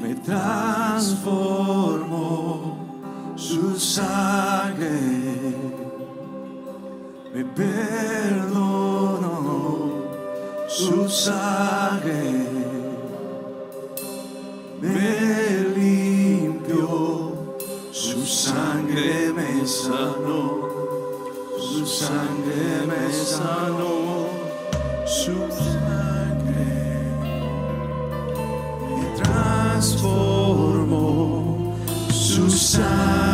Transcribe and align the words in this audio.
mi 0.00 0.14
trasformo 0.20 1.34
su 3.34 3.74
sangue, 3.76 5.00
mi 7.32 7.44
perdono 7.44 9.26
su 10.68 11.08
sangue, 11.08 12.46
mi 14.80 15.74
limpio 15.74 17.56
su 17.90 18.24
sangue, 18.24 19.32
mi 19.32 19.66
sano, 19.66 20.68
sul 21.58 21.86
sangue, 21.86 22.86
mi 22.86 23.12
sano, 23.12 24.28
sul 25.04 25.50
sangue. 25.50 26.17
transformó 29.78 31.76
su 32.10 32.50
sangre. 32.50 33.27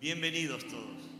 Bienvenidos 0.00 0.64
todos. 0.66 1.17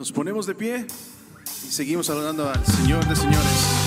Nos 0.00 0.12
ponemos 0.12 0.46
de 0.46 0.54
pie 0.54 0.86
y 1.68 1.70
seguimos 1.70 2.08
adorando 2.08 2.48
al 2.48 2.64
Señor 2.64 3.06
de 3.06 3.14
señores. 3.14 3.79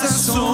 coração. 0.00 0.47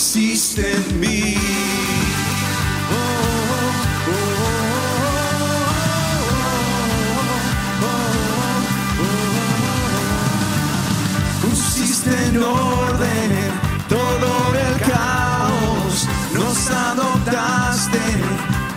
hiciste 0.00 0.62
en 0.76 0.98
mí. 0.98 1.34
Pusiste 11.42 12.10
en 12.28 12.42
orden 12.42 13.30
todo 13.90 14.30
el 14.66 14.74
caos, 14.90 16.08
nos 16.32 16.70
adoptaste 16.70 18.00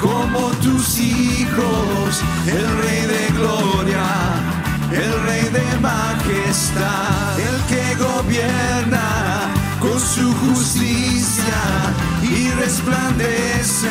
como 0.01 0.49
tus 0.61 0.99
hijos, 0.99 2.21
el 2.47 2.67
rey 2.81 3.01
de 3.13 3.27
gloria, 3.37 4.05
el 4.91 5.23
rey 5.23 5.43
de 5.57 5.79
majestad 5.79 7.32
su 10.03 10.33
justicia 10.33 11.61
y 12.21 12.49
resplandece 12.51 13.89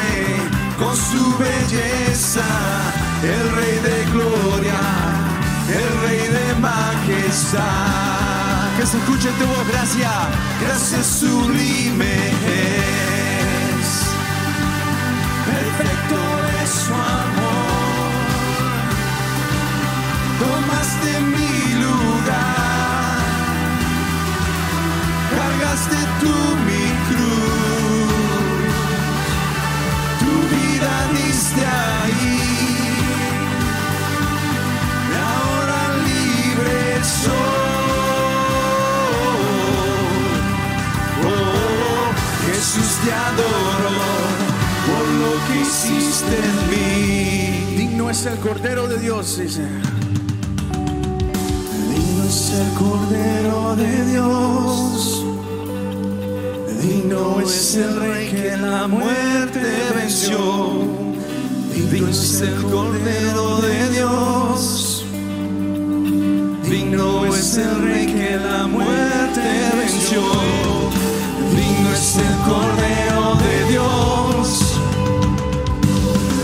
con 0.79 0.95
su 0.97 1.37
belleza, 1.39 2.45
el 3.23 3.57
Rey 3.57 3.79
de 3.83 4.05
gloria, 4.13 4.81
el 5.69 6.01
Rey 6.03 6.29
de 6.29 6.55
majestad. 6.61 7.63
Que 8.77 8.87
se 8.87 8.99
escuche 8.99 9.31
tu 9.39 9.47
voz, 9.47 9.69
gracia, 9.69 10.11
gracias 10.61 11.07
sublime 11.07 12.15
es, 12.47 13.89
perfecto 15.47 16.17
es 16.63 16.71
su 16.71 16.95
amor, 16.95 17.52
te 43.05 43.13
adoro 43.13 43.93
por 44.87 45.05
lo 45.21 45.33
que 45.47 45.61
hiciste 45.63 46.37
en 46.37 46.71
mí. 46.71 47.77
Digno 47.77 48.11
es 48.11 48.27
el 48.27 48.39
Cordero 48.39 48.87
de 48.87 48.99
Dios, 48.99 49.39
dice. 49.39 49.67
Digno 51.91 52.25
es 52.25 52.51
el 52.51 52.73
Cordero 52.75 53.77
de 53.77 54.05
Dios. 54.13 55.25
Digno 56.83 57.41
es 57.41 57.77
el 57.77 58.01
Rey 58.01 58.31
que 58.31 58.57
la 58.57 58.87
muerte 58.87 59.61
venció. 59.95 60.39
Digno 61.75 62.09
es 62.09 62.41
el 62.41 62.63
Cordero 62.63 63.61
de 63.61 63.91
Dios. 63.91 65.05
Digno 66.65 67.27
es 67.27 67.57
el 67.57 67.83
Rey 67.83 68.07
que 68.07 68.37
la 68.37 68.67
muerte 68.67 69.43
venció. 69.77 70.82
Es 72.13 72.19
el 72.19 72.37
Cordero 72.41 73.37
de 73.37 73.71
Dios. 73.71 74.79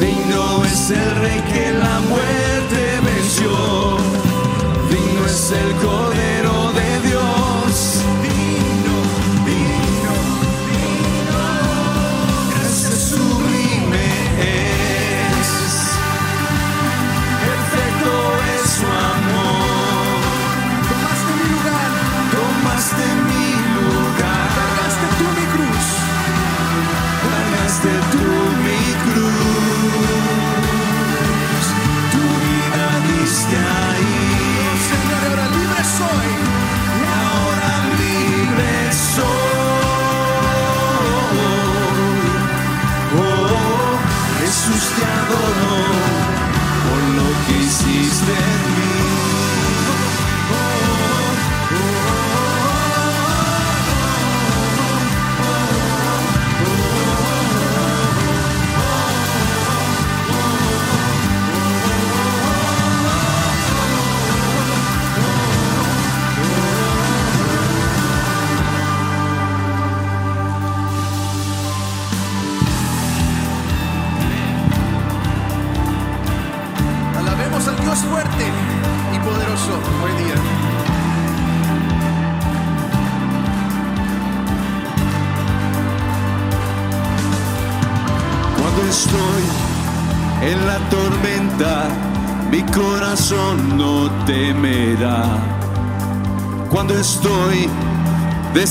Digno 0.00 0.65
es 0.65 0.91
el 0.91 1.17
Rey 1.17 1.43
que 1.53 1.73
la 1.73 2.00
muerte 2.09 3.00
venció. 3.05 3.99
Digno 4.88 5.26
es 5.26 5.53
el 5.53 5.88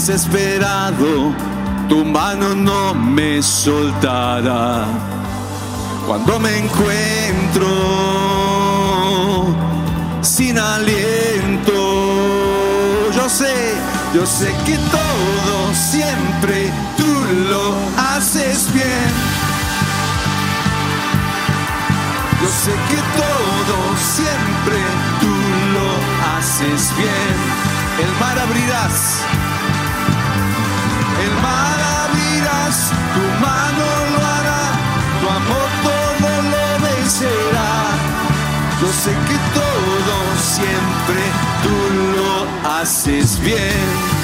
desesperado, 0.07 1.33
tu 1.89 2.06
mano 2.06 2.56
no 2.56 2.94
me 2.94 3.44
soltará. 3.44 4.85
Cuando 6.07 6.40
me 6.40 6.59
encuentro 6.59 7.68
sin 10.21 10.57
aliento, 10.57 11.73
yo 13.14 13.28
sé, 13.28 13.73
yo 14.14 14.26
sé 14.26 14.56
que 14.66 14.78
todo 14.78 15.73
siempre 15.73 16.71
tú 16.95 17.11
lo 17.49 17.76
haces 18.14 18.71
bien. 18.73 19.11
Yo 22.42 22.47
sé 22.64 22.71
que 22.90 23.02
todo 23.19 23.78
siempre 24.16 24.78
tú 25.19 25.33
lo 25.76 25.87
haces 26.37 26.95
bien. 26.95 27.68
El 27.99 28.11
mar 28.21 28.37
abrirás, 28.40 29.26
tu 33.14 33.24
mano 33.44 33.86
lo 34.14 34.19
hará, 34.36 34.64
tu 35.19 35.28
amor 35.40 35.69
todo 35.84 36.30
lo 36.54 36.66
vencerá. 36.86 37.72
Yo 38.81 38.88
sé 39.04 39.12
que 39.28 39.38
todo 39.60 40.16
siempre 40.56 41.22
tú 41.64 41.76
lo 42.16 42.69
haces 42.80 43.40
bien. 43.40 44.18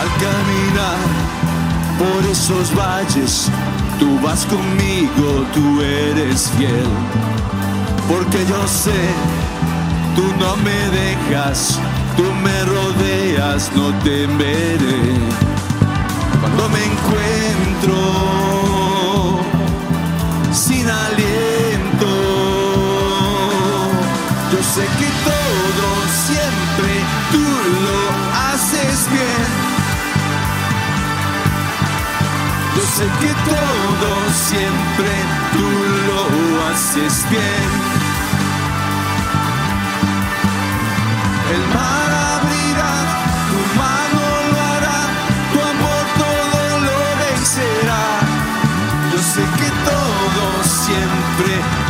Al 0.00 0.08
caminar 0.26 0.98
por 1.98 2.30
esos 2.30 2.74
valles, 2.74 3.50
tú 3.98 4.18
vas 4.20 4.44
conmigo, 4.46 5.46
tú 5.54 5.80
eres 5.80 6.50
fiel. 6.58 6.86
Porque 8.08 8.44
yo 8.46 8.68
sé, 8.68 9.14
tú 10.16 10.24
no 10.40 10.56
me 10.56 10.78
dejas, 11.00 11.78
tú 12.16 12.24
me 12.42 12.64
rodeas, 12.64 13.70
no 13.76 13.92
temeré. 14.02 15.02
Cuando 16.40 16.68
me 16.70 16.82
encuentro 16.92 17.96
sin 20.52 20.88
aliento, 20.88 22.10
yo 24.52 24.60
sé 24.74 24.84
que 24.98 25.10
todo 25.28 25.88
siempre 26.24 26.92
tú 27.32 27.44
lo 27.86 28.00
haces 28.48 28.98
bien. 29.12 29.50
Yo 32.76 32.82
sé 32.96 33.04
que 33.20 33.32
todo 33.50 34.08
siempre 34.48 35.10
tú 35.52 35.66
lo 36.08 36.20
haces 36.70 37.26
bien. 37.30 37.95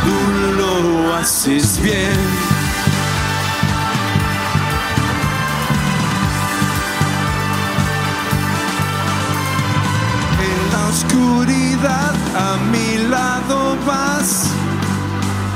Tú 0.03 0.17
lo 0.57 1.15
haces 1.15 1.81
bien. 1.81 2.57
oscuridad 10.89 12.15
a 12.35 12.57
mi 12.71 13.09
lado 13.09 13.77
vas. 13.85 14.49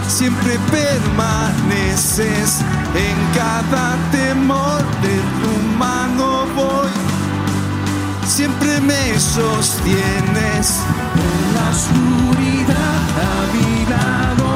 Siempre 0.08 0.60
permaneces 0.70 2.62
cada 3.72 3.96
temor 4.12 4.82
de 5.01 5.16
tu 5.40 5.51
mano 5.78 6.46
voy. 6.56 6.92
Siempre 8.25 8.80
me 8.82 9.20
sostienes 9.20 10.80
En 11.16 11.54
la 11.56 11.66
oscuridad 11.75 13.01
a 13.28 13.38
mi 13.54 13.86
lado 13.86 14.50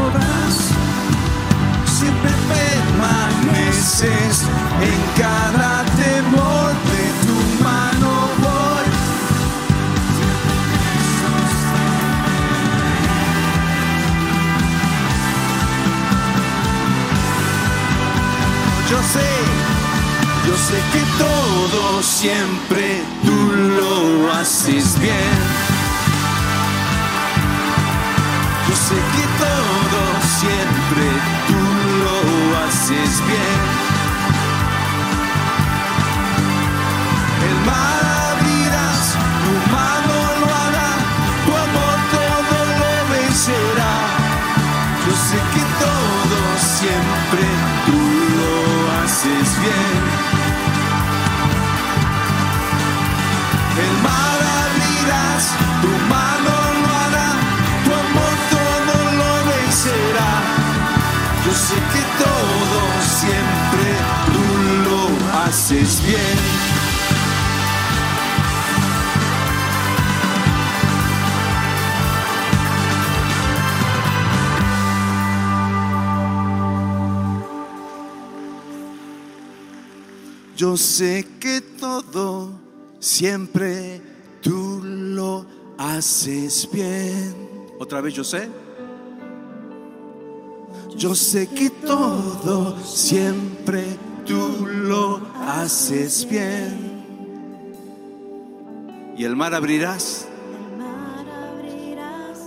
siempre 1.86 2.32
permaneces 2.54 4.36
en 4.82 5.00
cada 5.22 5.55
siempre 22.26 23.04
tú 23.24 23.38
lo 23.78 24.34
haces 24.34 25.00
bien. 25.00 25.38
Yo 28.68 28.76
sé 28.76 28.96
que 29.14 29.26
todo 29.44 30.02
siempre 30.40 31.06
tú 31.48 31.62
lo 32.02 32.66
haces 32.66 33.22
bien. 33.28 33.75
Haces 65.66 66.00
bien. 66.06 66.20
Yo 80.56 80.78
sé 80.78 81.28
que 81.40 81.62
todo 81.80 82.52
siempre 83.00 84.02
tú 84.42 84.82
lo 84.84 85.48
haces 85.80 86.70
bien. 86.72 87.34
Otra 87.80 88.02
vez 88.02 88.14
yo 88.14 88.24
sé. 88.24 88.50
Yo 90.96 91.16
sé 91.16 91.48
que 91.48 91.72
todo 91.72 92.78
siempre 92.86 93.98
tú 94.26 94.66
lo 94.68 95.35
haces 95.46 96.28
bien. 96.30 97.04
Y 99.18 99.24
el 99.24 99.36
mar 99.36 99.54
abrirás. 99.54 100.28
mar 100.78 101.26
abrirás, 101.28 102.40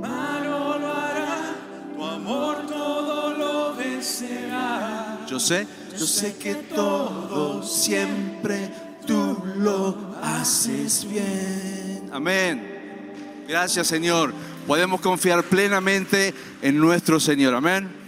Mano 0.00 0.78
lo 0.78 0.92
hará, 0.92 1.54
tu 1.96 2.04
amor 2.04 2.66
todo 2.66 3.34
lo 3.36 3.74
vencerá. 3.74 5.18
Yo 5.28 5.40
sé, 5.40 5.66
yo 5.98 6.06
sé 6.06 6.36
que 6.36 6.54
todo 6.54 7.62
siempre 7.62 8.70
tú 9.06 9.42
lo 9.56 10.14
haces 10.22 11.06
bien. 11.08 12.08
Amén. 12.12 13.44
Gracias 13.48 13.86
Señor. 13.86 14.32
Podemos 14.66 15.00
confiar 15.00 15.42
plenamente 15.44 16.32
en 16.62 16.78
nuestro 16.78 17.20
Señor. 17.20 17.54
Amén. 17.54 18.03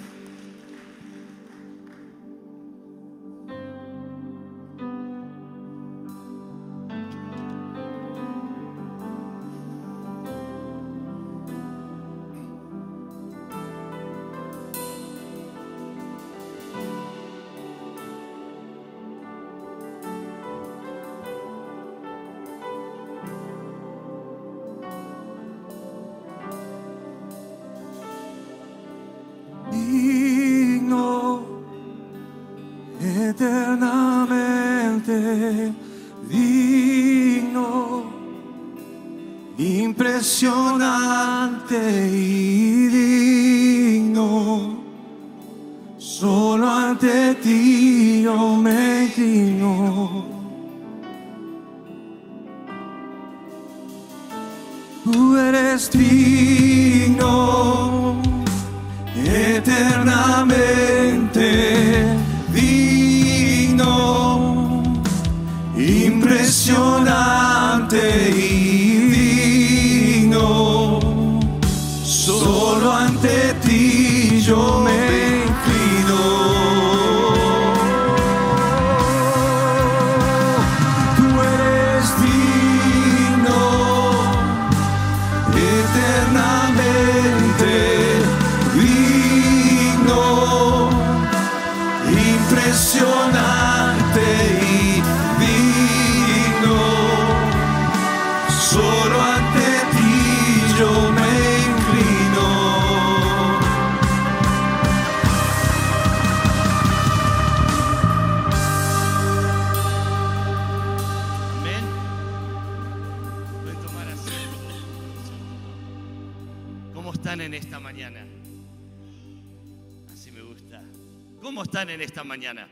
Esta 122.00 122.24
mañana? 122.24 122.68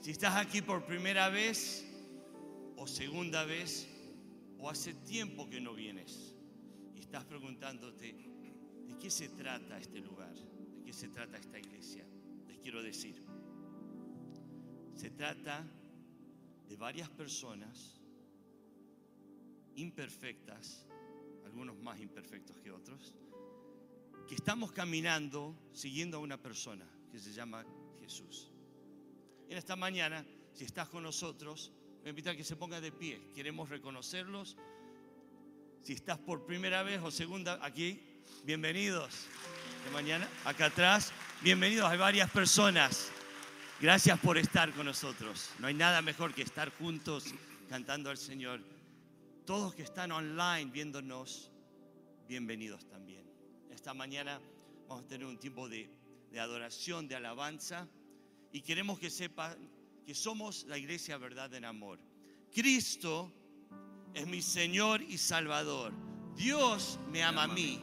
Si 0.00 0.10
estás 0.10 0.36
aquí 0.36 0.62
por 0.62 0.84
primera 0.86 1.28
vez 1.28 1.84
o 2.76 2.86
segunda 2.86 3.44
vez 3.44 3.88
o 4.58 4.70
hace 4.70 4.94
tiempo 4.94 5.48
que 5.48 5.60
no 5.60 5.74
vienes 5.74 6.34
y 6.94 7.00
estás 7.00 7.24
preguntándote, 7.24 8.14
¿de 8.86 8.98
qué 8.98 9.10
se 9.10 9.28
trata 9.28 9.78
este 9.78 10.00
lugar? 10.00 10.34
¿De 10.34 10.82
qué 10.84 10.92
se 10.92 11.08
trata 11.08 11.36
esta 11.36 11.58
iglesia? 11.58 12.04
Les 12.48 12.58
quiero 12.60 12.82
decir, 12.82 13.22
se 14.94 15.10
trata 15.10 15.66
de 16.68 16.76
varias 16.76 17.10
personas 17.10 18.00
imperfectas, 19.76 20.86
algunos 21.44 21.76
más 21.78 22.00
imperfectos 22.00 22.58
que 22.58 22.70
otros, 22.70 23.14
que 24.28 24.34
estamos 24.34 24.72
caminando 24.72 25.56
siguiendo 25.72 26.18
a 26.18 26.20
una 26.20 26.40
persona 26.40 26.86
que 27.10 27.18
se 27.18 27.32
llama 27.32 27.64
Jesús. 28.00 28.50
En 29.48 29.58
esta 29.58 29.76
mañana, 29.76 30.24
si 30.52 30.64
estás 30.64 30.88
con 30.88 31.02
nosotros, 31.02 31.72
me 32.02 32.10
invito 32.10 32.30
a 32.30 32.36
que 32.36 32.44
se 32.44 32.56
ponga 32.56 32.80
de 32.80 32.92
pie. 32.92 33.20
Queremos 33.34 33.68
reconocerlos 33.68 34.56
Si 35.82 35.94
estás 35.94 36.18
por 36.18 36.44
primera 36.44 36.82
vez 36.82 37.00
o 37.02 37.10
segunda 37.10 37.58
aquí, 37.62 37.98
bienvenidos. 38.44 39.26
De 39.84 39.90
mañana, 39.90 40.28
acá 40.44 40.66
atrás, 40.66 41.10
bienvenidos. 41.42 41.90
Hay 41.90 41.96
varias 41.96 42.30
personas. 42.30 43.10
Gracias 43.80 44.20
por 44.20 44.36
estar 44.36 44.72
con 44.74 44.84
nosotros. 44.84 45.48
No 45.58 45.68
hay 45.68 45.74
nada 45.74 46.02
mejor 46.02 46.34
que 46.34 46.42
estar 46.42 46.70
juntos 46.76 47.24
cantando 47.70 48.10
al 48.10 48.18
Señor. 48.18 48.60
Todos 49.46 49.74
que 49.74 49.82
están 49.82 50.12
online 50.12 50.70
viéndonos, 50.70 51.50
bienvenidos 52.28 52.86
también. 52.86 53.24
Esta 53.70 53.94
mañana 53.94 54.38
vamos 54.86 55.06
a 55.06 55.08
tener 55.08 55.26
un 55.26 55.38
tiempo 55.38 55.66
de, 55.66 55.90
de 56.30 56.40
adoración, 56.40 57.08
de 57.08 57.16
alabanza 57.16 57.88
y 58.52 58.62
queremos 58.62 58.98
que 58.98 59.10
sepan 59.10 59.56
que 60.04 60.14
somos 60.14 60.64
la 60.64 60.78
iglesia 60.78 61.18
verdad 61.18 61.52
en 61.54 61.64
amor. 61.64 61.98
Cristo 62.52 63.32
es 64.14 64.26
mi 64.26 64.42
Señor 64.42 65.02
y 65.02 65.18
Salvador. 65.18 65.92
Dios 66.36 66.98
me 67.10 67.22
ama 67.22 67.44
a 67.44 67.48
mí. 67.48 67.80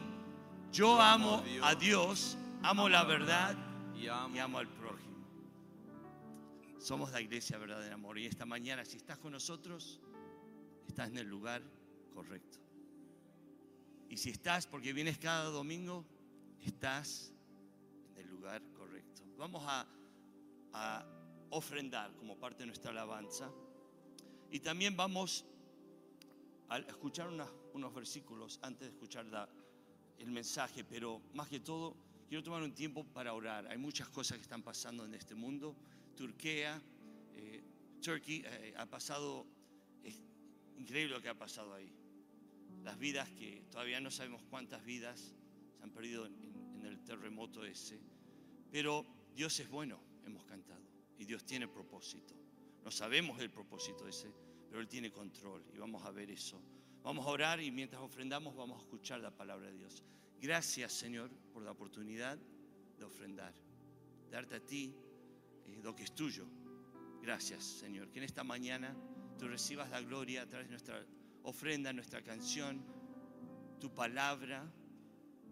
Yo 0.72 1.00
amo 1.00 1.42
a 1.62 1.74
Dios, 1.74 2.36
amo 2.62 2.88
la 2.88 3.04
verdad 3.04 3.56
y 3.96 4.06
amo. 4.08 4.58
al 4.58 4.68
prójimo. 4.68 5.08
Somos 6.78 7.10
la 7.10 7.20
iglesia 7.20 7.56
verdad 7.58 7.86
en 7.86 7.92
amor. 7.92 8.18
Y 8.18 8.26
esta 8.26 8.44
mañana, 8.44 8.84
si 8.84 8.98
estás 8.98 9.18
con 9.18 9.32
nosotros, 9.32 10.00
estás 10.86 11.08
en 11.08 11.18
el 11.18 11.26
lugar 11.26 11.62
correcto. 12.14 12.58
Y 14.10 14.16
si 14.16 14.30
estás, 14.30 14.66
porque 14.66 14.92
vienes 14.92 15.18
cada 15.18 15.44
domingo, 15.44 16.04
estás 16.64 17.32
correcto. 18.74 19.22
Vamos 19.36 19.62
a, 19.66 19.86
ofrendar 21.50 22.14
como 22.16 22.36
parte 22.38 22.58
de 22.58 22.66
nuestra 22.66 22.90
alabanza. 22.90 23.50
Y 24.50 24.60
también 24.60 24.94
vamos 24.94 25.46
a 26.68 26.78
escuchar 26.78 27.28
una- 27.28 27.50
unos 27.72 27.94
versículos 27.94 28.58
antes 28.62 28.86
de 28.88 28.92
escuchar 28.94 29.26
el 30.18 30.30
mensaje, 30.30 30.84
pero 30.84 31.22
más 31.32 31.48
que 31.48 31.60
todo 31.60 31.96
quiero 32.28 32.44
tomar 32.44 32.62
un 32.62 32.74
tiempo 32.74 33.02
para 33.02 33.32
orar. 33.32 33.66
Hay 33.68 33.78
muchas 33.78 34.08
cosas 34.10 34.36
que 34.36 34.42
están 34.42 34.62
pasando 34.62 35.06
en 35.06 35.14
este 35.14 35.34
mundo. 35.34 35.74
Turquía, 36.14 36.80
eh, 37.34 37.62
Turkey, 38.02 38.42
eh, 38.44 38.74
ha 38.76 38.84
pasado, 38.84 39.46
es 40.04 40.20
increíble 40.76 41.14
lo 41.14 41.22
que 41.22 41.30
ha 41.30 41.38
pasado 41.38 41.72
ahí. 41.72 41.90
Las 42.84 42.98
vidas 42.98 43.30
que 43.30 43.64
todavía 43.70 44.00
no 44.02 44.10
sabemos 44.10 44.42
cuántas 44.50 44.84
vidas 44.84 45.34
se 45.78 45.82
han 45.82 45.90
perdido 45.90 46.26
en, 46.26 46.34
en 46.74 46.84
el 46.84 47.02
terremoto 47.04 47.64
ese. 47.64 47.98
Pero 48.70 49.06
Dios 49.34 49.58
es 49.60 49.68
bueno, 49.68 50.00
hemos 50.26 50.44
cantado, 50.44 50.82
y 51.18 51.24
Dios 51.24 51.44
tiene 51.44 51.68
propósito. 51.68 52.34
No 52.84 52.90
sabemos 52.90 53.40
el 53.40 53.50
propósito 53.50 54.06
ese, 54.06 54.32
pero 54.68 54.80
Él 54.80 54.88
tiene 54.88 55.10
control 55.10 55.64
y 55.72 55.78
vamos 55.78 56.04
a 56.04 56.10
ver 56.10 56.30
eso. 56.30 56.60
Vamos 57.02 57.26
a 57.26 57.30
orar 57.30 57.60
y 57.60 57.70
mientras 57.70 58.02
ofrendamos 58.02 58.54
vamos 58.54 58.78
a 58.78 58.82
escuchar 58.82 59.20
la 59.20 59.30
palabra 59.30 59.70
de 59.70 59.76
Dios. 59.76 60.02
Gracias 60.40 60.92
Señor 60.92 61.30
por 61.52 61.62
la 61.62 61.70
oportunidad 61.70 62.38
de 62.98 63.04
ofrendar, 63.04 63.54
darte 64.30 64.56
a 64.56 64.60
ti 64.60 64.94
eh, 65.66 65.80
lo 65.82 65.94
que 65.94 66.04
es 66.04 66.14
tuyo. 66.14 66.46
Gracias 67.22 67.64
Señor, 67.64 68.10
que 68.10 68.18
en 68.18 68.24
esta 68.24 68.44
mañana 68.44 68.94
tú 69.38 69.48
recibas 69.48 69.90
la 69.90 70.00
gloria 70.00 70.42
a 70.42 70.46
través 70.46 70.68
de 70.68 70.72
nuestra 70.72 71.04
ofrenda, 71.42 71.92
nuestra 71.92 72.22
canción, 72.22 72.84
tu 73.80 73.92
palabra 73.94 74.70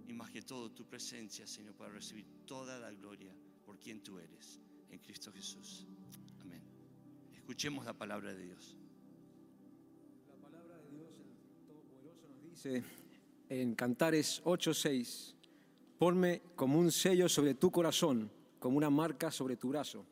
y 0.07 0.13
más 0.13 0.31
que 0.31 0.43
todo 0.43 0.71
tu 0.71 0.85
presencia, 0.85 1.47
Señor, 1.47 1.75
para 1.75 1.93
recibir 1.93 2.25
toda 2.47 2.79
la 2.79 2.91
gloria 2.93 3.35
por 3.65 3.79
quien 3.79 4.03
tú 4.03 4.19
eres, 4.19 4.61
en 4.91 4.99
Cristo 5.01 5.33
Jesús. 5.33 5.87
Amén. 6.41 6.63
Escuchemos 7.35 7.85
la 7.85 7.93
palabra 7.93 8.33
de 8.33 8.45
Dios. 8.45 8.77
La 10.29 10.37
palabra 10.37 10.77
de 10.79 10.91
Dios, 10.91 11.11
el 11.19 11.67
Todopoderoso, 11.67 12.29
nos 12.29 12.43
dice 12.43 12.85
en 13.49 13.75
Cantares 13.75 14.43
8:6, 14.45 15.35
ponme 15.99 16.43
como 16.55 16.79
un 16.79 16.93
sello 16.93 17.29
sobre 17.29 17.55
tu 17.55 17.71
corazón, 17.71 18.31
como 18.59 18.77
una 18.77 18.91
marca 18.91 19.31
sobre 19.31 19.57
tu 19.57 19.71
brazo. 19.71 20.05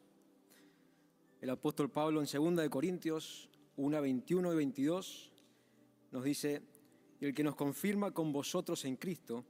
El 1.40 1.50
apóstol 1.50 1.90
Pablo 1.90 2.22
en 2.22 2.26
2 2.26 2.56
de 2.56 2.70
Corintios 2.70 3.48
1, 3.76 4.00
21 4.00 4.52
y 4.52 4.56
22 4.56 5.32
nos 6.10 6.24
dice, 6.24 6.62
y 7.20 7.26
el 7.26 7.34
que 7.34 7.44
nos 7.44 7.54
confirma 7.54 8.12
con 8.12 8.32
vosotros 8.32 8.84
en 8.84 8.96
Cristo, 8.96 9.44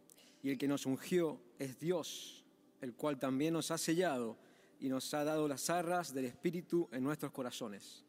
y 0.45 0.51
el 0.51 0.59
que 0.59 0.69
nos 0.69 0.85
ungió 0.85 1.41
es 1.59 1.81
Dios, 1.81 2.45
el 2.83 2.95
cual 2.95 3.19
también 3.19 3.55
nos 3.55 3.71
ha 3.71 3.79
sellado 3.79 4.37
y 4.79 4.91
nos 4.91 5.15
ha 5.15 5.25
dado 5.25 5.49
las 5.49 5.71
arras 5.71 6.13
del 6.13 6.27
Espíritu 6.27 6.87
en 6.93 7.03
nuestros 7.03 7.33
corazones. 7.33 8.05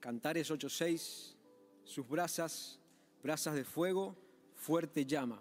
Cantares 0.00 0.50
8:6, 0.50 1.36
sus 1.84 2.08
brasas, 2.08 2.80
brasas 3.22 3.54
de 3.54 3.62
fuego, 3.62 4.16
fuerte 4.56 5.06
llama. 5.06 5.40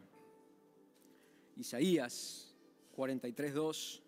Isaías 1.58 2.56
43:2 2.95 4.04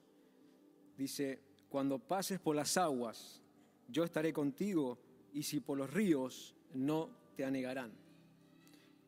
dice, 0.95 1.41
cuando 1.69 1.97
pases 1.97 2.39
por 2.39 2.55
las 2.55 2.77
aguas, 2.77 3.41
yo 3.87 4.03
estaré 4.03 4.31
contigo, 4.31 4.99
y 5.33 5.41
si 5.41 5.59
por 5.59 5.79
los 5.79 5.91
ríos, 5.91 6.53
no 6.75 7.09
te 7.35 7.45
anegarán. 7.45 7.91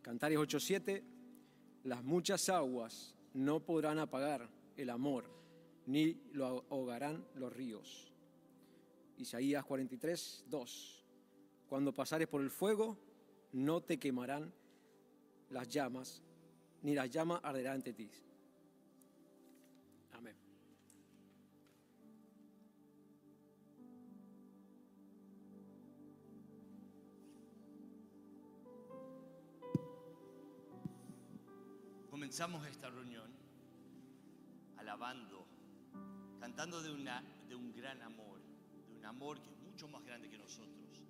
Cantares 0.01 0.39
8:7, 0.39 1.18
las 1.83 2.03
muchas 2.03 2.49
aguas 2.49 3.15
no 3.33 3.59
podrán 3.59 3.99
apagar 3.99 4.49
el 4.77 4.89
amor, 4.89 5.25
ni 5.85 6.21
lo 6.33 6.65
ahogarán 6.69 7.25
los 7.35 7.51
ríos. 7.53 8.11
Isaías 9.17 9.65
43, 9.65 10.45
2. 10.47 11.05
Cuando 11.67 11.93
pasares 11.93 12.27
por 12.27 12.41
el 12.41 12.49
fuego, 12.49 12.97
no 13.51 13.81
te 13.81 13.99
quemarán 13.99 14.53
las 15.49 15.67
llamas, 15.67 16.23
ni 16.81 16.95
las 16.95 17.09
llamas 17.09 17.41
arderán 17.43 17.75
ante 17.75 17.93
ti. 17.93 18.09
Comenzamos 32.29 32.67
esta 32.67 32.91
reunión 32.91 33.27
alabando, 34.77 35.47
cantando 36.39 36.79
de, 36.79 36.91
una, 36.91 37.23
de 37.47 37.55
un 37.55 37.73
gran 37.73 37.99
amor, 38.03 38.39
de 38.87 38.93
un 38.93 39.03
amor 39.03 39.41
que 39.41 39.49
es 39.49 39.57
mucho 39.57 39.87
más 39.87 40.05
grande 40.05 40.29
que 40.29 40.37
nosotros, 40.37 41.01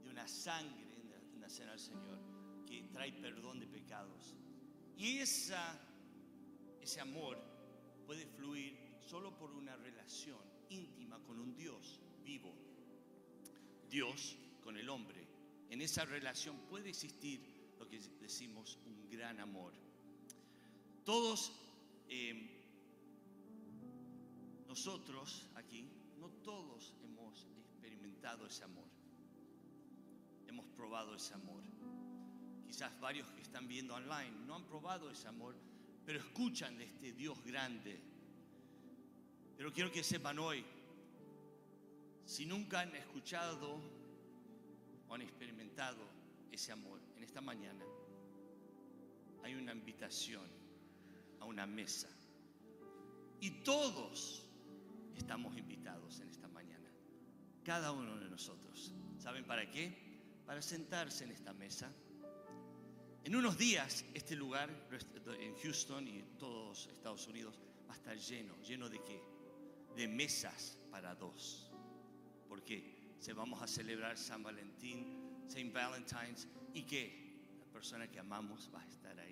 de 0.00 0.08
una 0.08 0.28
sangre 0.28 0.94
en 0.94 1.10
la- 1.10 1.48
del 1.48 1.80
Señor 1.80 2.20
que 2.68 2.84
trae 2.84 3.12
perdón 3.14 3.58
de 3.58 3.66
pecados. 3.66 4.36
Y 4.96 5.18
esa, 5.18 5.76
ese 6.80 7.00
amor 7.00 7.36
puede 8.06 8.24
fluir 8.28 8.78
solo 9.00 9.36
por 9.36 9.50
una 9.50 9.74
relación 9.74 10.38
íntima 10.68 11.18
con 11.24 11.40
un 11.40 11.52
Dios 11.56 11.98
vivo, 12.22 12.54
Dios 13.90 14.36
con 14.62 14.76
el 14.76 14.88
hombre. 14.88 15.26
En 15.68 15.82
esa 15.82 16.04
relación 16.04 16.60
puede 16.68 16.90
existir 16.90 17.40
lo 17.76 17.88
que 17.88 17.98
decimos 18.20 18.78
un 18.86 19.10
gran 19.10 19.40
amor. 19.40 19.89
Todos, 21.04 21.52
eh, 22.08 22.48
nosotros 24.68 25.48
aquí, 25.54 25.88
no 26.18 26.28
todos 26.44 26.94
hemos 27.02 27.46
experimentado 27.58 28.46
ese 28.46 28.64
amor. 28.64 28.84
Hemos 30.46 30.66
probado 30.76 31.14
ese 31.14 31.34
amor. 31.34 31.62
Quizás 32.66 32.98
varios 33.00 33.28
que 33.32 33.40
están 33.40 33.66
viendo 33.66 33.94
online 33.94 34.30
no 34.46 34.54
han 34.54 34.64
probado 34.64 35.10
ese 35.10 35.26
amor, 35.26 35.56
pero 36.04 36.18
escuchan 36.18 36.76
de 36.76 36.84
este 36.84 37.12
Dios 37.12 37.42
grande. 37.44 38.00
Pero 39.56 39.72
quiero 39.72 39.90
que 39.90 40.02
sepan 40.02 40.38
hoy, 40.38 40.64
si 42.24 42.46
nunca 42.46 42.80
han 42.80 42.94
escuchado 42.94 43.80
o 45.08 45.14
han 45.14 45.22
experimentado 45.22 46.06
ese 46.52 46.72
amor 46.72 47.00
en 47.16 47.24
esta 47.24 47.40
mañana, 47.40 47.84
hay 49.42 49.54
una 49.54 49.72
invitación 49.72 50.59
a 51.40 51.44
una 51.44 51.66
mesa. 51.66 52.08
Y 53.40 53.62
todos 53.62 54.46
estamos 55.16 55.56
invitados 55.56 56.20
en 56.20 56.28
esta 56.28 56.48
mañana. 56.48 56.88
Cada 57.64 57.92
uno 57.92 58.16
de 58.18 58.28
nosotros. 58.28 58.92
¿Saben 59.18 59.44
para 59.44 59.70
qué? 59.70 59.96
Para 60.46 60.62
sentarse 60.62 61.24
en 61.24 61.32
esta 61.32 61.52
mesa. 61.52 61.90
En 63.24 63.36
unos 63.36 63.58
días 63.58 64.04
este 64.14 64.34
lugar 64.34 64.70
en 65.38 65.54
Houston 65.56 66.08
y 66.08 66.18
en 66.20 66.38
todos 66.38 66.86
Estados 66.86 67.26
Unidos 67.26 67.58
va 67.88 67.94
a 67.94 67.96
estar 67.96 68.16
lleno. 68.16 68.56
¿Lleno 68.62 68.88
de 68.88 69.02
qué? 69.02 69.22
De 69.94 70.08
mesas 70.08 70.78
para 70.90 71.14
dos. 71.14 71.70
¿Por 72.48 72.64
qué? 72.64 73.14
Se 73.18 73.34
vamos 73.34 73.62
a 73.62 73.66
celebrar 73.66 74.16
San 74.16 74.42
Valentín, 74.42 75.44
Saint 75.46 75.72
Valentine's 75.72 76.48
y 76.72 76.82
que 76.84 77.56
la 77.58 77.66
persona 77.66 78.10
que 78.10 78.18
amamos 78.18 78.70
va 78.74 78.80
a 78.80 78.86
estar 78.86 79.18
ahí. 79.20 79.29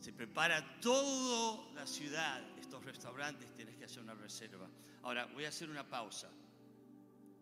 Se 0.00 0.12
prepara 0.12 0.80
toda 0.80 1.72
la 1.74 1.86
ciudad, 1.86 2.42
estos 2.58 2.84
restaurantes, 2.84 3.52
tienes 3.54 3.76
que 3.76 3.84
hacer 3.84 4.02
una 4.02 4.14
reserva. 4.14 4.68
Ahora 5.02 5.26
voy 5.26 5.44
a 5.44 5.48
hacer 5.48 5.68
una 5.68 5.88
pausa. 5.88 6.28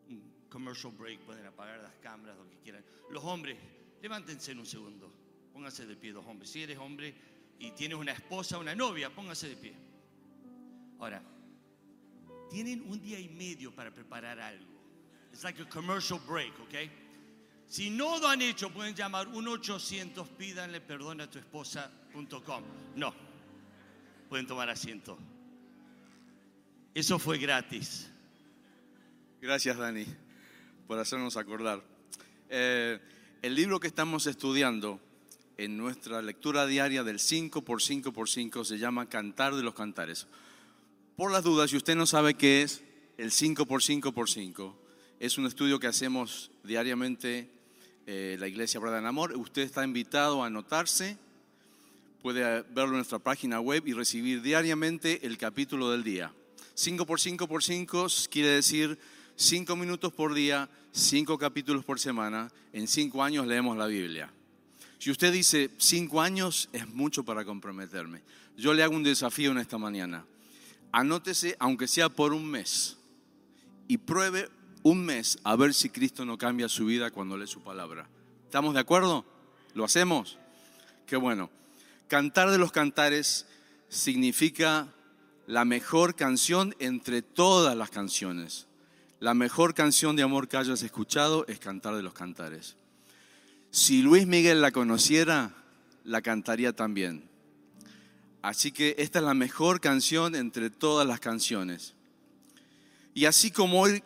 Un 0.08 0.46
commercial 0.48 0.92
break, 0.92 1.20
pueden 1.20 1.44
apagar 1.46 1.80
las 1.80 1.94
cámaras, 1.96 2.36
lo 2.36 2.48
que 2.48 2.58
quieran. 2.58 2.84
Los 3.10 3.24
hombres, 3.24 3.58
Levántense 4.04 4.52
en 4.52 4.58
un 4.58 4.66
segundo. 4.66 5.10
Pónganse 5.54 5.86
de 5.86 5.96
pie, 5.96 6.12
dos 6.12 6.26
hombres. 6.26 6.50
Si 6.50 6.62
eres 6.62 6.76
hombre 6.76 7.14
y 7.58 7.70
tienes 7.70 7.96
una 7.96 8.12
esposa, 8.12 8.58
una 8.58 8.74
novia, 8.74 9.08
pónganse 9.08 9.48
de 9.48 9.56
pie. 9.56 9.74
Ahora, 10.98 11.22
tienen 12.50 12.82
un 12.82 13.00
día 13.00 13.18
y 13.18 13.30
medio 13.30 13.74
para 13.74 13.90
preparar 13.90 14.38
algo. 14.38 14.74
It's 15.32 15.42
like 15.42 15.58
a 15.62 15.64
commercial 15.64 16.20
break, 16.28 16.52
¿ok? 16.60 16.74
Si 17.68 17.90
no 17.90 18.18
lo 18.18 18.28
han 18.28 18.42
hecho, 18.42 18.70
pueden 18.70 18.94
llamar 18.94 19.28
1-800, 19.28 20.28
pídanle 20.28 20.80
perdón 20.80 21.20
a 21.20 21.30
tu 21.30 21.38
esposa.com. 21.38 22.62
No, 22.96 23.14
pueden 24.28 24.46
tomar 24.46 24.70
asiento. 24.70 25.18
Eso 26.94 27.18
fue 27.18 27.38
gratis. 27.38 28.10
Gracias, 29.40 29.76
Dani, 29.76 30.06
por 30.86 30.98
hacernos 30.98 31.36
acordar. 31.36 31.82
Eh, 32.48 33.00
el 33.42 33.54
libro 33.54 33.80
que 33.80 33.88
estamos 33.88 34.26
estudiando 34.26 35.00
en 35.56 35.76
nuestra 35.76 36.22
lectura 36.22 36.66
diaria 36.66 37.04
del 37.04 37.18
5x5x5 37.18 38.64
se 38.64 38.78
llama 38.78 39.08
Cantar 39.08 39.54
de 39.54 39.62
los 39.62 39.74
Cantares. 39.74 40.26
Por 41.16 41.30
las 41.30 41.44
dudas, 41.44 41.70
si 41.70 41.76
usted 41.76 41.94
no 41.94 42.06
sabe 42.06 42.34
qué 42.34 42.62
es 42.62 42.82
el 43.18 43.30
5x5x5, 43.30 44.74
es 45.24 45.38
un 45.38 45.46
estudio 45.46 45.80
que 45.80 45.86
hacemos 45.86 46.50
diariamente 46.64 47.48
eh, 48.06 48.36
la 48.38 48.46
Iglesia 48.46 48.78
Brada 48.78 48.98
en 48.98 49.06
Amor. 49.06 49.34
Usted 49.34 49.62
está 49.62 49.82
invitado 49.82 50.42
a 50.42 50.48
anotarse, 50.48 51.16
puede 52.20 52.60
verlo 52.74 52.90
en 52.90 52.96
nuestra 52.96 53.18
página 53.18 53.58
web 53.58 53.84
y 53.86 53.94
recibir 53.94 54.42
diariamente 54.42 55.26
el 55.26 55.38
capítulo 55.38 55.90
del 55.90 56.04
día. 56.04 56.30
5x5x5 56.76 58.28
quiere 58.28 58.48
decir 58.48 58.98
5 59.36 59.74
minutos 59.76 60.12
por 60.12 60.34
día, 60.34 60.68
5 60.92 61.38
capítulos 61.38 61.86
por 61.86 61.98
semana. 61.98 62.52
En 62.74 62.86
5 62.86 63.22
años 63.22 63.46
leemos 63.46 63.78
la 63.78 63.86
Biblia. 63.86 64.30
Si 64.98 65.10
usted 65.10 65.32
dice 65.32 65.70
5 65.78 66.20
años 66.20 66.68
es 66.74 66.86
mucho 66.88 67.24
para 67.24 67.46
comprometerme, 67.46 68.20
yo 68.58 68.74
le 68.74 68.82
hago 68.82 68.94
un 68.94 69.02
desafío 69.02 69.52
en 69.52 69.58
esta 69.58 69.78
mañana. 69.78 70.26
Anótese, 70.92 71.56
aunque 71.60 71.88
sea 71.88 72.10
por 72.10 72.34
un 72.34 72.44
mes, 72.44 72.98
y 73.88 73.96
pruebe 73.96 74.50
un 74.84 75.02
mes 75.02 75.38
a 75.44 75.56
ver 75.56 75.72
si 75.72 75.88
Cristo 75.88 76.24
no 76.24 76.38
cambia 76.38 76.68
su 76.68 76.84
vida 76.84 77.10
cuando 77.10 77.36
lee 77.38 77.46
su 77.46 77.62
palabra. 77.62 78.06
¿Estamos 78.44 78.74
de 78.74 78.80
acuerdo? 78.80 79.24
¿Lo 79.72 79.84
hacemos? 79.84 80.38
Qué 81.06 81.16
bueno. 81.16 81.50
Cantar 82.06 82.50
de 82.50 82.58
los 82.58 82.70
cantares 82.70 83.46
significa 83.88 84.88
la 85.46 85.64
mejor 85.64 86.14
canción 86.14 86.76
entre 86.78 87.22
todas 87.22 87.74
las 87.74 87.88
canciones. 87.88 88.66
La 89.20 89.32
mejor 89.32 89.72
canción 89.72 90.16
de 90.16 90.22
amor 90.22 90.48
que 90.48 90.58
hayas 90.58 90.82
escuchado 90.82 91.46
es 91.48 91.58
Cantar 91.58 91.96
de 91.96 92.02
los 92.02 92.12
Cantares. 92.12 92.76
Si 93.70 94.02
Luis 94.02 94.26
Miguel 94.26 94.60
la 94.60 94.70
conociera, 94.70 95.54
la 96.04 96.20
cantaría 96.20 96.74
también. 96.74 97.26
Así 98.42 98.70
que 98.70 98.96
esta 98.98 99.20
es 99.20 99.24
la 99.24 99.32
mejor 99.32 99.80
canción 99.80 100.34
entre 100.34 100.68
todas 100.68 101.06
las 101.08 101.20
canciones. 101.20 101.94
Y 103.14 103.24
así 103.24 103.50
como 103.50 103.80
hoy 103.80 104.02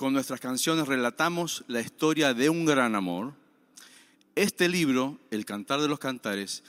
con 0.00 0.14
nuestras 0.14 0.40
canciones 0.40 0.88
relatamos 0.88 1.62
la 1.68 1.82
historia 1.82 2.32
de 2.32 2.48
un 2.48 2.64
gran 2.64 2.94
amor, 2.94 3.34
este 4.34 4.66
libro, 4.66 5.18
El 5.30 5.44
Cantar 5.44 5.82
de 5.82 5.88
los 5.88 5.98
Cantares, 5.98 6.64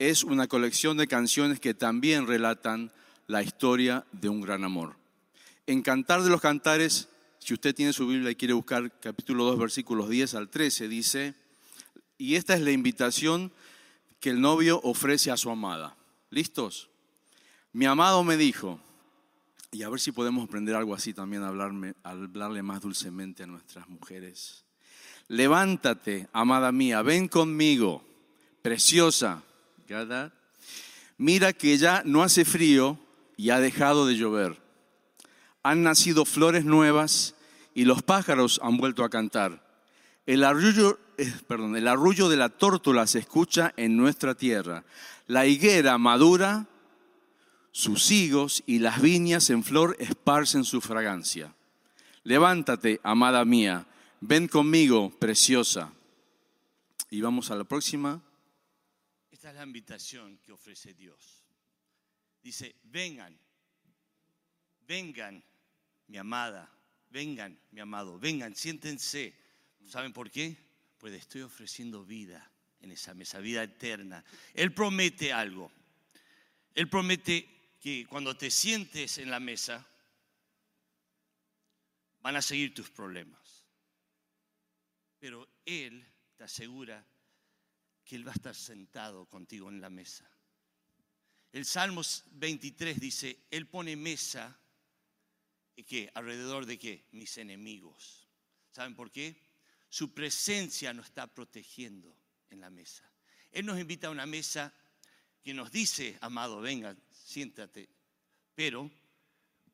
es 0.00 0.24
una 0.24 0.48
colección 0.48 0.96
de 0.96 1.06
canciones 1.06 1.60
que 1.60 1.74
también 1.74 2.26
relatan 2.26 2.90
la 3.28 3.40
historia 3.40 4.04
de 4.10 4.28
un 4.28 4.40
gran 4.40 4.64
amor. 4.64 4.96
En 5.68 5.80
Cantar 5.82 6.24
de 6.24 6.30
los 6.30 6.40
Cantares, 6.40 7.08
si 7.38 7.54
usted 7.54 7.72
tiene 7.72 7.92
su 7.92 8.04
Biblia 8.08 8.32
y 8.32 8.34
quiere 8.34 8.54
buscar 8.54 8.98
capítulo 8.98 9.44
2, 9.44 9.60
versículos 9.60 10.08
10 10.08 10.34
al 10.34 10.48
13, 10.48 10.88
dice, 10.88 11.34
y 12.18 12.34
esta 12.34 12.54
es 12.54 12.62
la 12.62 12.72
invitación 12.72 13.52
que 14.18 14.30
el 14.30 14.40
novio 14.40 14.80
ofrece 14.82 15.30
a 15.30 15.36
su 15.36 15.50
amada. 15.50 15.96
¿Listos? 16.30 16.90
Mi 17.72 17.86
amado 17.86 18.24
me 18.24 18.36
dijo, 18.36 18.80
y 19.72 19.82
a 19.82 19.88
ver 19.88 19.98
si 19.98 20.12
podemos 20.12 20.46
aprender 20.46 20.74
algo 20.76 20.94
así 20.94 21.14
también, 21.14 21.42
hablarme, 21.42 21.94
hablarle 22.02 22.62
más 22.62 22.82
dulcemente 22.82 23.42
a 23.42 23.46
nuestras 23.46 23.88
mujeres. 23.88 24.64
Levántate, 25.28 26.28
amada 26.34 26.70
mía, 26.72 27.00
ven 27.00 27.26
conmigo, 27.26 28.04
preciosa. 28.60 29.42
Mira 31.16 31.54
que 31.54 31.78
ya 31.78 32.02
no 32.04 32.22
hace 32.22 32.44
frío 32.44 32.98
y 33.38 33.48
ha 33.48 33.60
dejado 33.60 34.06
de 34.06 34.16
llover. 34.16 34.60
Han 35.62 35.82
nacido 35.82 36.26
flores 36.26 36.66
nuevas 36.66 37.34
y 37.74 37.86
los 37.86 38.02
pájaros 38.02 38.60
han 38.62 38.76
vuelto 38.76 39.04
a 39.04 39.10
cantar. 39.10 39.66
El 40.26 40.44
arrullo, 40.44 40.98
eh, 41.16 41.32
perdón, 41.48 41.76
el 41.76 41.88
arrullo 41.88 42.28
de 42.28 42.36
la 42.36 42.50
tórtola 42.50 43.06
se 43.06 43.20
escucha 43.20 43.72
en 43.78 43.96
nuestra 43.96 44.34
tierra. 44.34 44.84
La 45.26 45.46
higuera 45.46 45.96
madura, 45.96 46.66
sus 47.72 48.10
higos 48.10 48.62
y 48.66 48.78
las 48.78 49.00
viñas 49.00 49.50
en 49.50 49.64
flor 49.64 49.96
esparcen 49.98 50.64
su 50.64 50.80
fragancia. 50.80 51.54
Levántate, 52.22 53.00
amada 53.02 53.44
mía, 53.44 53.86
ven 54.20 54.46
conmigo, 54.46 55.10
preciosa. 55.18 55.92
Y 57.10 57.20
vamos 57.20 57.50
a 57.50 57.56
la 57.56 57.64
próxima. 57.64 58.22
Esta 59.30 59.50
es 59.50 59.56
la 59.56 59.64
invitación 59.64 60.38
que 60.38 60.52
ofrece 60.52 60.94
Dios. 60.94 61.42
Dice, 62.42 62.76
vengan, 62.84 63.36
vengan, 64.86 65.42
mi 66.08 66.18
amada, 66.18 66.70
vengan, 67.10 67.58
mi 67.70 67.80
amado, 67.80 68.18
vengan, 68.18 68.54
siéntense. 68.54 69.34
¿Saben 69.88 70.12
por 70.12 70.30
qué? 70.30 70.56
Pues 70.98 71.14
estoy 71.14 71.42
ofreciendo 71.42 72.04
vida 72.04 72.50
en 72.80 72.92
esa 72.92 73.14
mesa, 73.14 73.40
vida 73.40 73.62
eterna. 73.62 74.24
Él 74.54 74.72
promete 74.72 75.32
algo. 75.32 75.72
Él 76.74 76.88
promete 76.88 77.51
que 77.82 78.06
cuando 78.06 78.36
te 78.36 78.48
sientes 78.48 79.18
en 79.18 79.28
la 79.28 79.40
mesa, 79.40 79.84
van 82.20 82.36
a 82.36 82.40
seguir 82.40 82.72
tus 82.72 82.88
problemas. 82.88 83.66
Pero 85.18 85.48
Él 85.66 86.06
te 86.36 86.44
asegura 86.44 87.04
que 88.04 88.14
Él 88.14 88.24
va 88.26 88.30
a 88.30 88.36
estar 88.36 88.54
sentado 88.54 89.26
contigo 89.26 89.68
en 89.68 89.80
la 89.80 89.90
mesa. 89.90 90.30
El 91.50 91.64
Salmos 91.64 92.22
23 92.30 93.00
dice, 93.00 93.46
Él 93.50 93.66
pone 93.66 93.96
mesa, 93.96 94.56
¿y 95.74 95.82
qué? 95.82 96.08
¿Alrededor 96.14 96.66
de 96.66 96.78
qué? 96.78 97.08
Mis 97.10 97.36
enemigos. 97.36 98.28
¿Saben 98.70 98.94
por 98.94 99.10
qué? 99.10 99.42
Su 99.88 100.14
presencia 100.14 100.94
nos 100.94 101.06
está 101.06 101.26
protegiendo 101.26 102.16
en 102.48 102.60
la 102.60 102.70
mesa. 102.70 103.10
Él 103.50 103.66
nos 103.66 103.80
invita 103.80 104.06
a 104.06 104.10
una 104.10 104.24
mesa 104.24 104.72
que 105.42 105.52
nos 105.52 105.72
dice, 105.72 106.16
amado, 106.20 106.60
venga, 106.60 106.96
siéntate. 107.24 107.88
Pero 108.54 108.90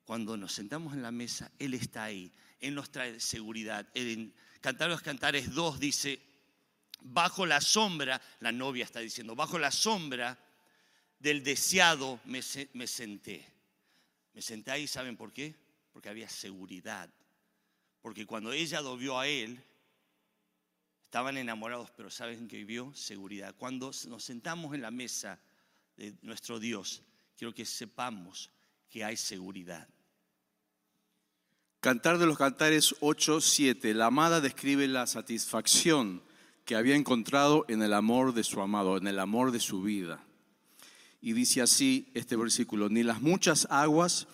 cuando 0.04 0.36
nos 0.36 0.52
sentamos 0.52 0.94
en 0.94 1.02
la 1.02 1.10
mesa, 1.10 1.50
Él 1.58 1.74
está 1.74 2.04
ahí. 2.04 2.32
Él 2.60 2.74
nos 2.74 2.90
trae 2.90 3.20
seguridad. 3.20 3.86
En 3.94 4.34
Cantar 4.60 4.90
los 4.90 5.02
Cantares 5.02 5.54
2 5.54 5.78
dice, 5.78 6.20
bajo 7.00 7.46
la 7.46 7.60
sombra, 7.60 8.20
la 8.40 8.52
novia 8.52 8.84
está 8.84 9.00
diciendo, 9.00 9.36
bajo 9.36 9.58
la 9.58 9.70
sombra 9.70 10.38
del 11.18 11.42
deseado 11.42 12.20
me, 12.24 12.42
senté. 12.42 13.44
Me 14.32 14.42
senté 14.42 14.70
ahí, 14.70 14.86
¿saben 14.86 15.16
por 15.16 15.32
qué? 15.32 15.54
Porque 15.92 16.08
había 16.08 16.28
seguridad. 16.28 17.10
Porque 18.00 18.26
cuando 18.26 18.52
ella 18.52 18.80
lo 18.80 18.96
vio 18.96 19.18
a 19.18 19.26
él, 19.26 19.62
estaban 21.02 21.36
enamorados, 21.36 21.90
pero 21.90 22.10
¿saben 22.10 22.48
qué 22.48 22.64
vio? 22.64 22.94
Seguridad. 22.94 23.54
Cuando 23.56 23.90
nos 24.06 24.24
sentamos 24.24 24.74
en 24.74 24.82
la 24.82 24.90
mesa 24.90 25.40
de 25.96 26.14
nuestro 26.22 26.58
Dios, 26.58 27.02
quiero 27.38 27.54
que 27.54 27.64
sepamos 27.64 28.50
que 28.90 29.04
hay 29.04 29.16
seguridad. 29.16 29.86
Cantar 31.80 32.18
de 32.18 32.26
los 32.26 32.36
Cantares 32.36 32.96
8, 32.98 33.40
7. 33.40 33.94
La 33.94 34.06
amada 34.06 34.40
describe 34.40 34.88
la 34.88 35.06
satisfacción 35.06 36.20
que 36.64 36.74
había 36.74 36.96
encontrado 36.96 37.64
en 37.68 37.82
el 37.82 37.94
amor 37.94 38.34
de 38.34 38.42
su 38.42 38.60
amado, 38.60 38.96
en 38.96 39.06
el 39.06 39.20
amor 39.20 39.52
de 39.52 39.60
su 39.60 39.82
vida. 39.82 40.20
Y 41.20 41.32
dice 41.32 41.62
así 41.62 42.10
este 42.14 42.34
versículo, 42.34 42.88
ni 42.88 43.04
las 43.04 43.22
muchas 43.22 43.68
aguas 43.70 44.26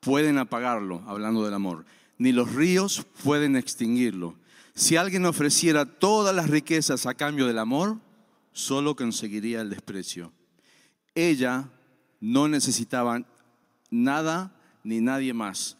pueden 0.00 0.36
apagarlo, 0.36 1.02
hablando 1.06 1.44
del 1.44 1.54
amor, 1.54 1.86
ni 2.18 2.32
los 2.32 2.52
ríos 2.52 3.06
pueden 3.22 3.56
extinguirlo. 3.56 4.36
Si 4.74 4.96
alguien 4.96 5.24
ofreciera 5.24 5.86
todas 5.86 6.36
las 6.36 6.50
riquezas 6.50 7.06
a 7.06 7.14
cambio 7.14 7.46
del 7.46 7.58
amor, 7.58 7.98
solo 8.52 8.94
conseguiría 8.94 9.62
el 9.62 9.70
desprecio. 9.70 10.30
Ella 11.14 11.70
no 12.32 12.48
necesitaba 12.48 13.26
nada 13.90 14.56
ni 14.82 15.00
nadie 15.00 15.34
más. 15.34 15.76